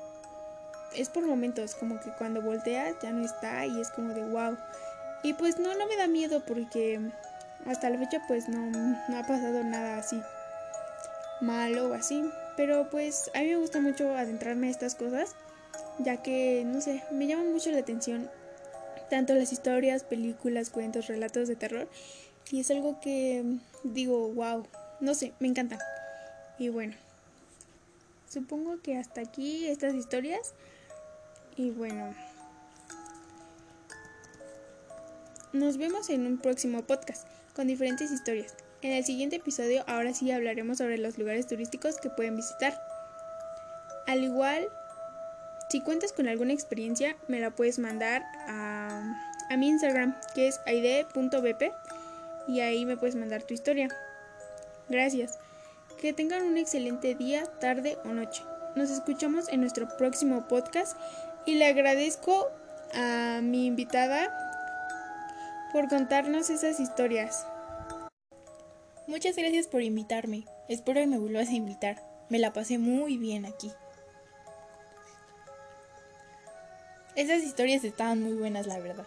es 0.98 1.10
por 1.10 1.26
momentos, 1.26 1.76
como 1.76 2.00
que 2.00 2.10
cuando 2.12 2.42
volteas 2.42 2.96
ya 3.02 3.12
no 3.12 3.24
está 3.24 3.66
y 3.66 3.80
es 3.80 3.90
como 3.90 4.14
de 4.14 4.24
wow. 4.24 4.58
Y 5.24 5.34
pues 5.34 5.58
no, 5.60 5.74
no 5.76 5.88
me 5.88 5.98
da 5.98 6.08
miedo 6.08 6.44
porque 6.46 7.00
hasta 7.66 7.90
la 7.90 7.98
fecha 7.98 8.22
pues 8.28 8.48
no, 8.48 8.70
no 9.10 9.18
ha 9.18 9.24
pasado 9.24 9.64
nada 9.64 9.98
así 9.98 10.22
malo 11.42 11.90
o 11.90 11.94
así. 11.94 12.24
Pero 12.58 12.90
pues 12.90 13.30
a 13.34 13.40
mí 13.40 13.48
me 13.48 13.58
gusta 13.58 13.80
mucho 13.82 14.16
adentrarme 14.16 14.68
a 14.68 14.72
estas 14.72 14.96
cosas, 14.96 15.36
ya 16.00 16.22
que, 16.22 16.64
no 16.66 16.82
sé, 16.82 17.04
me 17.12 17.28
llama 17.28 17.44
mucho 17.44 17.72
la 17.72 17.80
atención 17.80 18.30
tanto 19.10 19.36
las 19.36 19.52
historias, 19.52 20.04
películas, 20.04 20.70
cuentos, 20.70 21.08
relatos 21.08 21.48
de 21.48 21.56
terror. 21.56 21.88
Y 22.52 22.60
es 22.62 22.72
algo 22.72 23.00
que 23.00 23.44
digo, 23.84 24.30
wow, 24.30 24.66
no 25.00 25.14
sé, 25.14 25.34
me 25.40 25.48
encantan. 25.48 25.80
Y 26.58 26.70
bueno, 26.70 26.96
supongo 28.30 28.82
que 28.82 28.98
hasta 28.98 29.22
aquí 29.22 29.68
estas 29.68 29.94
historias. 29.94 30.54
Y 31.58 31.72
bueno, 31.72 32.14
nos 35.54 35.78
vemos 35.78 36.10
en 36.10 36.28
un 36.28 36.38
próximo 36.38 36.82
podcast 36.82 37.26
con 37.56 37.68
diferentes 37.68 38.12
historias. 38.12 38.56
En 38.82 38.92
el 38.92 39.06
siguiente 39.06 39.38
episodio 39.38 39.84
ahora 39.88 40.14
sí 40.14 40.32
hablaremos 40.32 40.80
sobre 40.80 40.98
los 40.98 41.18
lugares 41.18 41.48
turísticos 41.48 41.98
que 41.98 42.10
pueden 42.10 42.36
visitar. 42.36 42.78
Al 44.06 44.24
igual, 44.24 44.68
si 45.70 45.80
cuentas 45.80 46.12
con 46.12 46.28
alguna 46.28 46.52
experiencia, 46.52 47.16
me 47.30 47.40
la 47.40 47.52
puedes 47.52 47.80
mandar 47.80 48.24
a, 48.48 49.16
a 49.50 49.58
mi 49.58 49.70
Instagram, 49.70 50.16
que 50.36 50.50
es 50.50 50.60
aide.bp, 50.66 51.72
y 52.50 52.60
ahí 52.60 52.86
me 52.86 52.98
puedes 52.98 53.16
mandar 53.16 53.44
tu 53.44 53.54
historia. 53.54 53.88
Gracias. 54.90 55.40
Que 56.02 56.12
tengan 56.12 56.44
un 56.44 56.58
excelente 56.58 57.16
día, 57.16 57.46
tarde 57.60 57.98
o 58.04 58.10
noche. 58.10 58.44
Nos 58.76 58.90
escuchamos 58.90 59.48
en 59.48 59.62
nuestro 59.62 59.88
próximo 59.98 60.48
podcast 60.50 60.98
y 61.46 61.56
le 61.56 61.68
agradezco 61.68 62.48
a 62.94 63.40
mi 63.42 63.66
invitada 63.66 64.34
por 65.72 65.88
contarnos 65.90 66.50
esas 66.50 66.80
historias. 66.80 67.46
Muchas 69.08 69.36
gracias 69.36 69.68
por 69.68 69.82
invitarme. 69.82 70.46
Espero 70.68 71.02
que 71.02 71.08
me 71.08 71.20
vuelvas 71.20 71.50
a 71.50 71.54
invitar. 71.54 72.02
Me 72.30 72.40
la 72.40 72.54
pasé 72.54 72.78
muy 72.78 73.18
bien 73.18 73.46
aquí. 73.46 73.72
Esas 77.16 77.44
historias 77.44 77.84
estaban 77.84 78.22
muy 78.22 78.34
buenas, 78.34 78.68
la 78.68 78.80
verdad. 78.80 79.06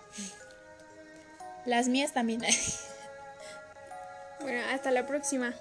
Las 1.67 1.89
mías 1.89 2.13
también. 2.13 2.41
bueno, 4.41 4.63
hasta 4.71 4.91
la 4.91 5.07
próxima. 5.07 5.55